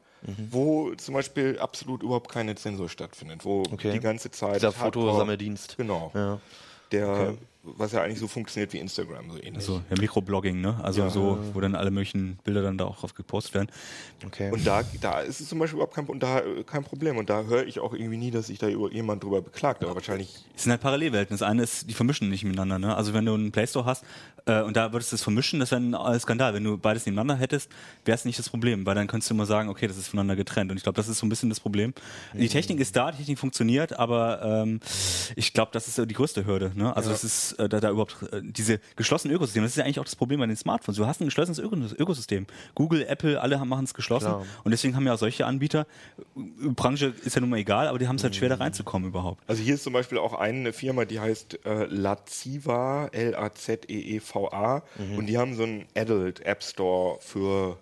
[0.51, 3.91] wo zum Beispiel absolut überhaupt keine Zensur stattfindet, wo Okay.
[3.93, 5.77] die ganze Zeit Dieser Fotosammeldienst.
[5.77, 6.11] Genau.
[6.13, 6.39] Ja.
[6.91, 9.55] Der, was ja eigentlich so funktioniert wie Instagram, so ähnlich.
[9.55, 10.79] also ja, Mikroblogging, ne?
[10.81, 13.67] Also so, wo dann alle möglichen Bilder dann da auch drauf gepostet werden.
[14.25, 14.49] Okay.
[14.51, 17.17] Und da, da ist es zum Beispiel überhaupt kein, und da, kein Problem.
[17.17, 19.83] Und da höre ich auch irgendwie nie, dass sich da über- jemand drüber beklagt.
[19.83, 21.33] Aber wahrscheinlich Es sind halt Parallelwelten.
[21.33, 22.79] Das eine ist, die vermischen nicht miteinander.
[22.79, 22.95] Ne?
[22.95, 24.05] Also wenn du einen Play Store hast
[24.45, 26.53] äh, und da würdest du es vermischen, das wäre ein äh, Skandal.
[26.53, 27.69] Wenn du beides nebeneinander hättest,
[28.05, 30.37] wäre es nicht das Problem, weil dann könntest du immer sagen, okay, das ist voneinander
[30.37, 30.71] getrennt.
[30.71, 31.93] Und ich glaube, das ist so ein bisschen das Problem.
[32.33, 34.79] Die Technik ist da, die Technik funktioniert, aber ähm,
[35.35, 36.71] ich glaube, das ist die größte Hürde.
[36.73, 36.95] Ne?
[36.95, 39.99] Also das ist äh, da, da überhaupt äh, diese geschlossenen Ökosysteme, das ist ja eigentlich
[39.99, 40.97] auch das Problem bei den Smartphones.
[40.97, 42.45] Du hast ein geschlossenes Öko- Ökosystem.
[42.75, 44.25] Google, Apple, alle machen es geschlossen.
[44.27, 44.45] Klar.
[44.63, 45.85] Und deswegen haben ja auch solche Anbieter,
[46.35, 48.37] äh, Branche ist ja nun mal egal, aber die haben es halt Mhm.
[48.37, 49.41] schwer da reinzukommen überhaupt.
[49.47, 55.17] Also hier ist zum Beispiel auch eine Firma, die heißt äh, Laziva, L-A-Z-E-E-V-A Mhm.
[55.17, 57.77] und die haben so einen Adult App Store für,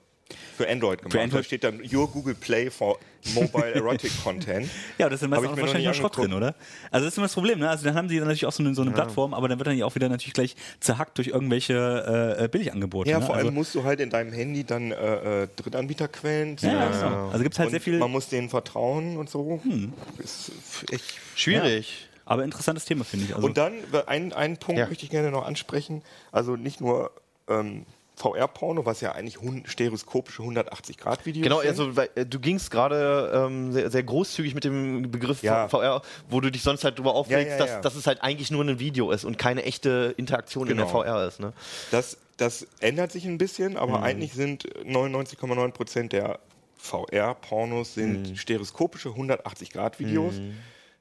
[0.55, 1.17] für Android gemacht.
[1.17, 2.99] Android- Da steht dann Your Google Play for
[3.33, 4.69] Mobile Erotic Content.
[4.97, 6.55] Ja, das ist Hab meistens auch wahrscheinlich noch Schrott drin, oder?
[6.91, 7.69] Also das ist immer das Problem, ne?
[7.69, 9.67] Also dann haben sie dann natürlich auch so eine, so eine Plattform, aber dann wird
[9.67, 13.09] dann ja auch wieder natürlich gleich zerhackt durch irgendwelche äh, äh, Billigangebote.
[13.09, 13.25] Ja, ne?
[13.25, 16.89] vor allem also, musst du halt in deinem Handy dann äh, äh, Drittanbieterquellen ja, ja,
[16.89, 17.29] genau.
[17.29, 19.59] Also gibt es halt Und sehr viel, Man muss denen vertrauen und so.
[19.63, 19.93] Hm.
[20.17, 20.51] Ist
[20.91, 21.03] echt
[21.35, 22.07] Schwierig.
[22.25, 23.35] aber interessantes Thema, finde ich.
[23.35, 23.73] Also, Und dann
[24.07, 24.87] ein, einen Punkt Ja.
[24.87, 26.01] möchte ich gerne noch ansprechen.
[26.31, 27.11] Also nicht nur
[27.49, 27.85] ähm,
[28.17, 29.37] VR-Porno, was ja eigentlich
[29.69, 31.69] stereoskopische 180-Grad-Videos Genau, sind.
[31.69, 35.69] also weil, äh, du gingst gerade ähm, sehr, sehr großzügig mit dem Begriff Ja.
[35.69, 37.81] VR, wo du dich sonst halt drüber aufregst, ja, dass, ja.
[37.81, 41.03] dass es halt eigentlich nur ein Video ist und keine echte Interaktion in der Genau.
[41.03, 41.39] VR ist.
[41.39, 41.53] Ne?
[41.91, 43.77] Das, das ändert sich ein bisschen, Mhm.
[43.77, 46.39] aber eigentlich sind 99,9 Prozent der
[46.79, 48.35] VR-Pornos sind Mhm.
[48.35, 50.35] stereoskopische 180-Grad-Videos.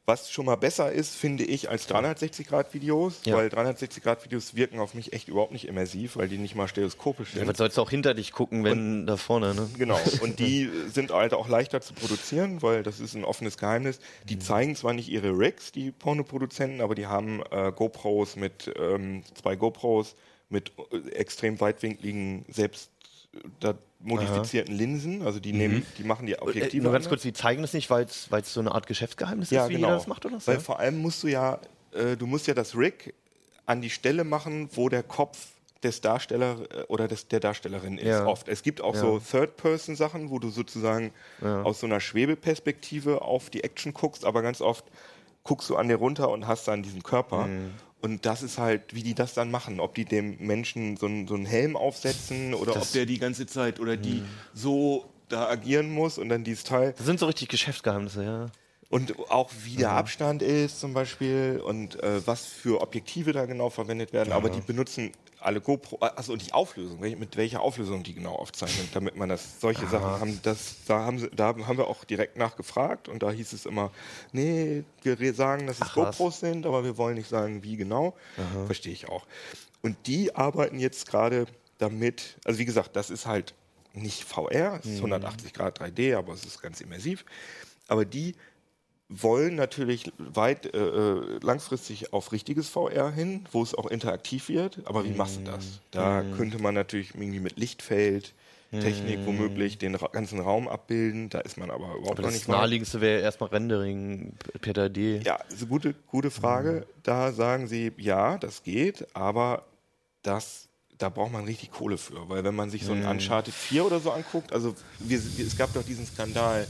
[0.07, 3.37] Was schon mal besser ist, finde ich, als 360-Grad-Videos, Ja.
[3.37, 7.43] weil 360-Grad-Videos wirken auf mich echt überhaupt nicht immersiv, weil die nicht mal stereoskopisch sind.
[7.43, 9.69] Ja, was sollst du auch hinter dich gucken, wenn da vorne, ne?
[9.77, 9.99] Genau.
[10.21, 13.99] Und die sind halt auch leichter zu produzieren, weil das ist ein offenes Geheimnis.
[13.99, 14.27] Mhm.
[14.29, 19.25] Die zeigen zwar nicht ihre Rigs, die Pornoproduzenten, aber die haben äh, GoPros mit ähm,
[19.35, 20.15] zwei GoPros
[20.49, 22.91] mit äh, extrem weitwinkligen, selbst
[23.35, 25.23] äh, da modifizierten Linsen.
[25.23, 26.83] Also die nehmen, die machen die Äh, Objektive.
[26.83, 29.71] nur ganz kurz, die zeigen das nicht, weil es so eine Art Geschäftsgeheimnis ja, ist,
[29.71, 29.89] wie genau.
[29.89, 30.39] jeder das macht, oder?
[30.41, 30.47] so?
[30.49, 31.59] Weil vor allem musst du ja,
[31.93, 33.15] äh, du musst ja das Rig
[33.65, 35.49] an die Stelle machen, wo der Kopf
[35.83, 38.07] des Darsteller äh, oder des, der Darstellerin ist.
[38.07, 38.27] Ja.
[38.27, 38.49] Oft.
[38.49, 39.01] Es gibt auch Ja.
[39.01, 44.61] so Third-Person-Sachen, wo du sozusagen aus so einer Schwebeperspektive auf die Action guckst, aber ganz
[44.61, 44.85] oft
[45.43, 47.47] guckst du an dir runter und hast dann diesen Körper.
[47.47, 47.71] Mhm.
[48.03, 49.81] Und das ist halt, wie die das dann machen.
[49.81, 53.47] Ob die dem Menschen so, einen- so einen Helm aufsetzen oder ob der die ganze
[53.47, 54.25] Zeit oder die Mhm.
[54.53, 56.95] so da agieren muss und dann dieses Teil.
[56.97, 58.47] das sind so richtig Geschäftsgeheimnisse, ja.
[58.89, 63.69] Und auch wie der Abstand ist zum Beispiel und äh, was für Objektive da genau
[63.69, 64.33] verwendet werden.
[64.33, 68.89] Aber die benutzen alle GoPro, also und die Auflösung, mit welcher Auflösung die genau aufzeichnen,
[68.95, 72.37] damit man das, solche Sachen haben, das, da haben sie, da haben wir auch direkt
[72.37, 73.91] nachgefragt und da hieß es immer,
[74.33, 76.17] nee, wir sagen, dass es Ach, was.
[76.17, 78.17] GoPros sind, aber wir wollen nicht sagen, wie genau.
[78.67, 79.27] Verstehe ich auch.
[79.83, 81.47] Und die arbeiten jetzt gerade
[81.79, 83.55] damit, also wie gesagt, das ist halt
[83.93, 87.25] nicht VR, es ist 180 Grad 3D, aber es ist ganz immersiv.
[87.89, 88.35] Aber die
[89.09, 94.81] wollen natürlich weit äh, äh, langfristig auf richtiges VR hin, wo es auch interaktiv wird.
[94.85, 95.81] Aber wie machst du das?
[95.91, 98.35] Da könnte man natürlich irgendwie mit Lichtfeld,
[98.73, 101.29] Technik womöglich den ra ganzen Raum abbilden.
[101.31, 102.57] Da ist man aber überhaupt Aber noch das nicht weit.
[102.57, 105.25] naheliegendste wäre erstmal Rendering per 3D.
[105.25, 106.85] Ja, eine gute, gute Frage.
[107.05, 109.65] Da sagen sie, ja, das geht, aber
[110.23, 112.29] das, da braucht man richtig Kohle für.
[112.29, 115.73] Weil wenn man sich so ein Uncharted 4 oder so anguckt, also wir, es gab
[115.73, 116.67] doch diesen Skandal,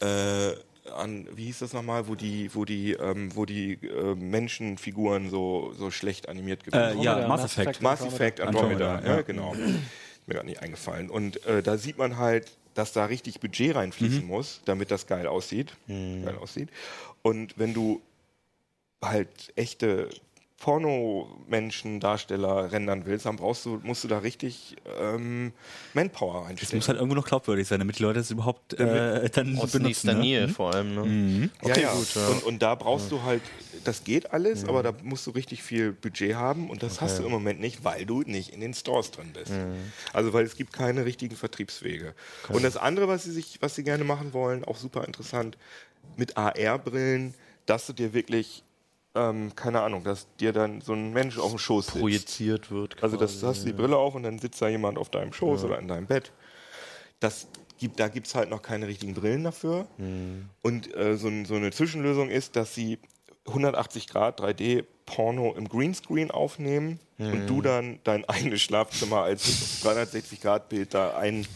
[0.00, 0.50] äh,
[0.96, 5.72] an, wie hieß das nochmal, wo die, wo die, ähm, wo die äh, Menschenfiguren so,
[5.76, 7.02] so schlecht animiert gewesen Äh, sind.
[7.02, 7.82] ja, Andromeda, Mass Effect.
[7.82, 9.22] Mass Effect Andromeda, Andromeda, ja, ja.
[9.22, 9.54] genau.
[9.54, 11.10] Ist mir gerade nicht eingefallen.
[11.10, 14.26] Und äh, da sieht man halt, dass da richtig Budget reinfließen Mhm.
[14.28, 15.74] muss, damit das geil aussieht.
[15.88, 16.68] Geil aussieht.
[17.22, 18.00] Und wenn du
[19.02, 20.08] halt echte
[20.60, 25.52] Porno-Menschen, Darsteller rendern willst, dann brauchst du, musst du da richtig ähm,
[25.94, 26.78] Manpower Es einstellen.
[26.78, 29.82] muss halt irgendwo noch glaubwürdig sein, damit die Leute es überhaupt äh, dann Aus benutzen.
[29.82, 30.20] nächster ne?
[30.20, 30.94] Nähe vor allem.
[30.94, 31.50] Ne?
[31.62, 31.94] Okay, ja, ja.
[31.94, 32.26] gut, ja.
[32.28, 33.40] Und, und da brauchst du halt,
[33.84, 37.24] das geht alles, aber da musst du richtig viel Budget haben und das hast du
[37.24, 39.52] im Moment nicht, weil du nicht in den Stores drin bist.
[40.12, 42.14] Also weil es gibt keine richtigen Vertriebswege.
[42.48, 45.56] Und das andere, was sie sich, was sie gerne machen wollen, auch super interessant,
[46.16, 47.34] mit AR-Brillen,
[47.66, 48.64] dass du dir wirklich,
[49.14, 51.98] ähm, keine Ahnung, dass dir dann so ein Mensch auf dem Schoß sitzt.
[51.98, 53.02] Projiziert wird.
[53.02, 55.32] Also das quasi, hast du die Brille auf und dann sitzt da jemand auf deinem
[55.32, 56.32] Schoß oder in deinem Bett.
[57.20, 57.48] Das
[57.78, 59.86] gibt, da gibt es halt noch keine richtigen Brillen dafür.
[60.62, 62.98] Und äh, so, so eine Zwischenlösung ist, dass sie
[63.46, 70.40] 180 Grad 3D Porno im Greenscreen aufnehmen und du dann dein eigenes Schlafzimmer als 360
[70.40, 71.46] Grad Bild da ein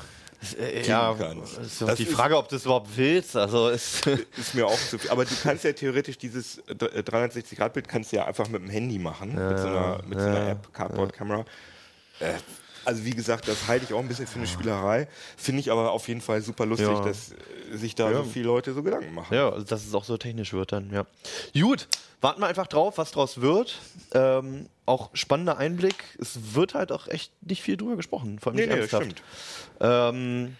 [0.58, 1.58] Äh, ja, kannst.
[1.58, 3.36] ist Das die ist- Frage, ob du es überhaupt willst.
[3.36, 5.10] Also ist ist mir auch zu viel.
[5.10, 8.68] Aber du kannst ja theoretisch dieses 360 Grad Bild kannst du ja einfach mit dem
[8.70, 11.44] Handy machen mit so einer, mit so einer App Cardboard Camera.
[12.20, 12.32] Äh,
[12.84, 15.06] also wie gesagt, das halte ich auch ein bisschen für eine Spielerei.
[15.36, 17.00] Finde ich aber auf jeden Fall super lustig, Ja.
[17.00, 19.32] dass äh, sich da so viele Leute so Gedanken machen.
[19.34, 21.06] Ja, also dass es auch so technisch wird dann, ja.
[21.54, 21.86] Gut,
[22.22, 23.78] warten wir einfach drauf, was draus wird.
[24.14, 25.96] Ähm, auch spannender Einblick.
[26.18, 29.22] Es wird halt auch echt nicht viel drüber gesprochen, vor allem Nee, nicht nee, ernsthaft.
[29.80, 30.56] Ähm,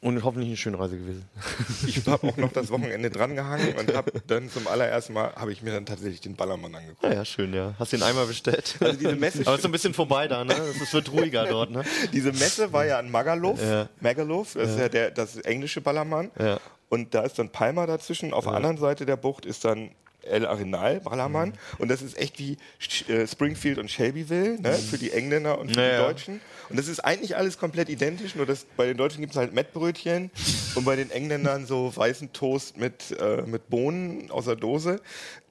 [0.00, 1.24] Und hoffentlich eine schöne Reise gewesen.
[1.86, 5.62] Ich habe auch noch das Wochenende drangehangen und habe dann zum allerersten Mal habe ich
[5.62, 7.02] mir dann tatsächlich den Ballermann angeguckt.
[7.04, 7.74] Ja, ja, schön, ja.
[7.78, 8.76] Hast den einmal bestellt.
[8.80, 10.54] Also diese Messe, Aber es ist so ein bisschen vorbei da, ne?
[10.80, 11.82] Es wird ruhiger dort, ne?
[12.12, 13.88] diese Messe war ja in Magaluf, Ja.
[14.00, 16.30] Magaluf, das ist ja der, das englische Ballermann.
[16.38, 16.60] Ja.
[16.88, 18.32] Und da ist dann Palma dazwischen.
[18.32, 19.90] Auf der anderen Seite der Bucht ist dann
[20.26, 21.50] El Arenal, Ballermann.
[21.50, 21.54] Mhm.
[21.78, 24.72] Und das ist echt wie Sch- äh, Springfield und Shelbyville ne?
[24.74, 26.04] für die Engländer und für Ja, die.
[26.04, 26.40] Deutschen.
[26.68, 29.52] Und das ist eigentlich alles komplett identisch, nur dass bei den Deutschen gibt es halt
[29.52, 30.30] Mettbrötchen
[30.74, 35.00] und bei den Engländern so weißen Toast mit, äh, mit Bohnen aus der Dose.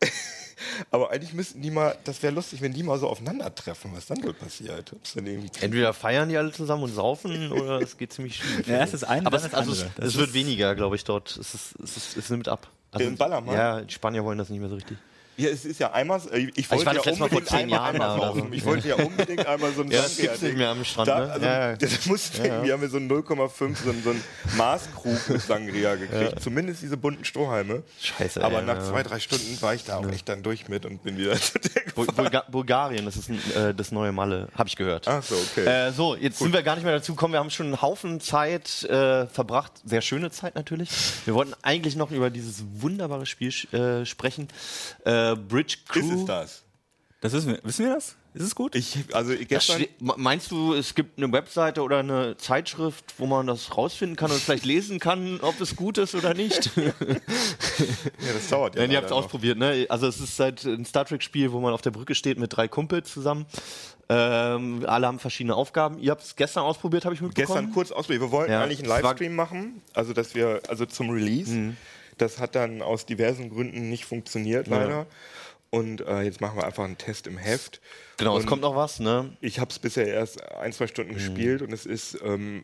[0.89, 4.23] Aber eigentlich müssten die mal, das wäre lustig, wenn die mal so aufeinandertreffen, was dann
[4.23, 4.93] wohl passiert.
[5.61, 8.65] Entweder feiern die alle zusammen und saufen oder es geht ziemlich schief.
[8.67, 11.31] Ja, es ist ein, Aber es, also es, es wird weniger, glaube ich, dort.
[11.37, 12.69] Es, ist, es, ist, es nimmt ab.
[12.95, 13.55] Also, Im Ballermann?
[13.55, 14.97] Ja, die Spanier wollen das nicht mehr so richtig.
[15.37, 18.33] Ja, es ist ja einmal, äh, ich wollte ja letzte Mal vor unbedingt einmal, einmal
[18.35, 18.47] so.
[18.51, 21.19] Ich wollte ja unbedingt einmal so ein Ja, das gibt's nicht mehr am Strand, Da,
[21.25, 21.31] ne?
[21.33, 21.75] also, Ja, ja.
[21.75, 24.23] Das musste irgendwie, haben wir so ein 0,5, so, ein- so ein
[24.57, 26.41] Maßkrug mit Sangria gekriegt.
[26.41, 27.83] Zumindest diese bunten Strohhalme.
[28.01, 28.83] Scheiße, Aber ey, nach ja.
[28.85, 31.59] zwei, drei Stunden war ich da auch echt dann durch mit und bin wieder zu.
[31.95, 35.07] Bulga Bulgarien, das ist ein, äh, das neue Malle, habe ich gehört.
[35.07, 35.65] Ach so, okay.
[35.65, 37.33] Äh, so, jetzt sind wir gar nicht mehr dazu gekommen.
[37.33, 39.71] Wir haben schon einen Haufen Zeit äh, verbracht.
[39.85, 40.89] Sehr schöne Zeit natürlich.
[41.25, 44.47] Wir wollten eigentlich noch über dieses wunderbare Spiel äh, sprechen.
[45.05, 45.99] Äh, Bridge Crew.
[46.01, 46.61] ist es das?
[47.21, 48.15] Das wissen wir, wissen wir das?
[48.35, 48.75] Ist es gut?
[48.75, 53.25] Ich, also gestern, ste- me- Meinst du, es gibt eine Webseite oder eine Zeitschrift, wo
[53.25, 56.69] man das rausfinden kann und vielleicht lesen kann, ob es gut ist oder nicht?
[56.75, 56.91] ja,
[58.33, 58.81] das dauert ja.
[58.81, 59.85] Nein, ihr habt es ausprobiert, ne?
[59.89, 62.67] Also es ist halt ein Star Trek-Spiel, wo man auf der Brücke steht mit drei
[62.67, 63.45] Kumpels zusammen.
[64.09, 65.97] Ähm, alle haben verschiedene Aufgaben.
[65.99, 67.47] Ihr habt es gestern ausprobiert, habe ich mitbekommen.
[67.57, 68.21] Gestern kurz ausprobiert.
[68.21, 71.51] Wir wollten Ja, eigentlich einen Livestream machen, also dass wir, also zum Release.
[71.51, 71.77] Mhm.
[72.17, 75.05] Das hat dann aus diversen Gründen nicht funktioniert, leider.
[75.69, 77.81] Und äh, jetzt machen wir einfach einen Test im Heft.
[78.17, 79.35] Genau, es Und kommt noch was, ne?
[79.41, 81.15] Ich habe es bisher erst ein, zwei Stunden Mhm.
[81.15, 82.63] gespielt und es ist, ähm,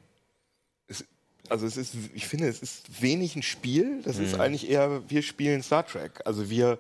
[0.88, 1.04] es,
[1.50, 4.02] also es ist, ich finde, es ist wenig ein Spiel.
[4.06, 4.24] Das Mhm.
[4.26, 6.22] ist eigentlich eher, wir spielen Star Trek.
[6.26, 6.78] Also wir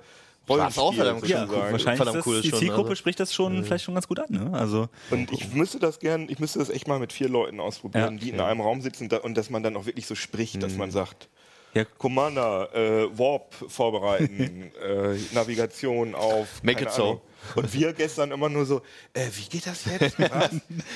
[0.47, 1.72] War's auch Rollenspiel verdammt ja, sozusagen.
[1.74, 2.95] wahrscheinlich verdammt ist cool das, die schon, Zielgruppe also.
[2.95, 4.28] spricht das schon vielleicht schon ganz gut an.
[4.30, 4.51] Ne?
[4.57, 8.13] Also Und ich müsste das gern, ich müsste das echt mal mit vier Leuten ausprobieren,
[8.15, 8.19] Ja.
[8.24, 10.76] die in einem Raum sitzen da, und dass man dann auch wirklich so spricht, dass
[10.78, 11.28] man sagt,
[11.74, 11.86] Ja.
[11.97, 16.61] Commander, äh, Warp vorbereiten, äh, Navigation auf.
[16.63, 17.22] Make keine it so.
[17.55, 18.82] Und wir gestern immer nur so,
[19.13, 20.19] äh, wie geht das jetzt?
[20.19, 20.51] Was?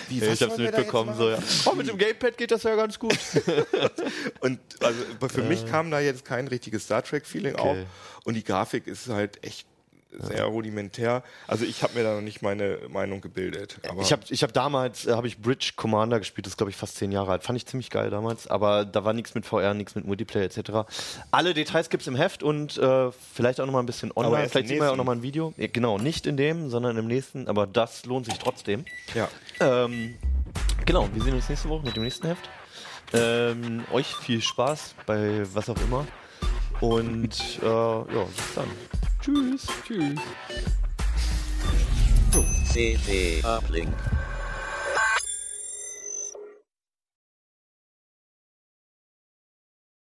[0.09, 1.39] Wie, was ich hab's mitbekommen, so, ja.
[1.65, 3.17] Oh, mit dem Gamepad geht das ja ganz gut.
[4.41, 7.71] Und also für mich kam da jetzt kein richtiges Star Trek-Feeling auf.
[7.71, 7.85] Okay.
[8.25, 9.67] Und die Grafik ist halt echt
[10.19, 11.23] sehr rudimentär.
[11.47, 13.79] Also ich habe mir da noch nicht meine Meinung gebildet.
[14.01, 16.75] Ich habe ich hab damals, äh, habe ich Bridge Commander gespielt, das ist glaube ich
[16.75, 17.43] fast zehn Jahre alt.
[17.43, 20.89] Fand ich ziemlich geil damals, aber da war nichts mit VR, nichts mit Multiplayer etc.
[21.31, 24.49] Alle Details gibt's im Heft und äh, vielleicht auch noch mal ein bisschen online.
[24.49, 24.97] Vielleicht sehen wir ja auch nächsten.
[24.97, 25.53] noch mal ein Video.
[25.57, 28.85] Ja, genau, nicht in dem, sondern im nächsten, aber das lohnt sich trotzdem.
[29.13, 29.27] ja.
[29.59, 30.15] Ähm,
[30.85, 32.49] genau, wir sehen uns nächste Woche mit dem nächsten Heft.
[33.13, 36.05] Ähm, euch viel Spaß bei was auch immer.
[36.81, 38.67] Und äh, ja, bis dann.
[39.21, 39.67] Tschüss.
[39.85, 40.19] Tschüss.
[42.71, 43.93] CD Uplink.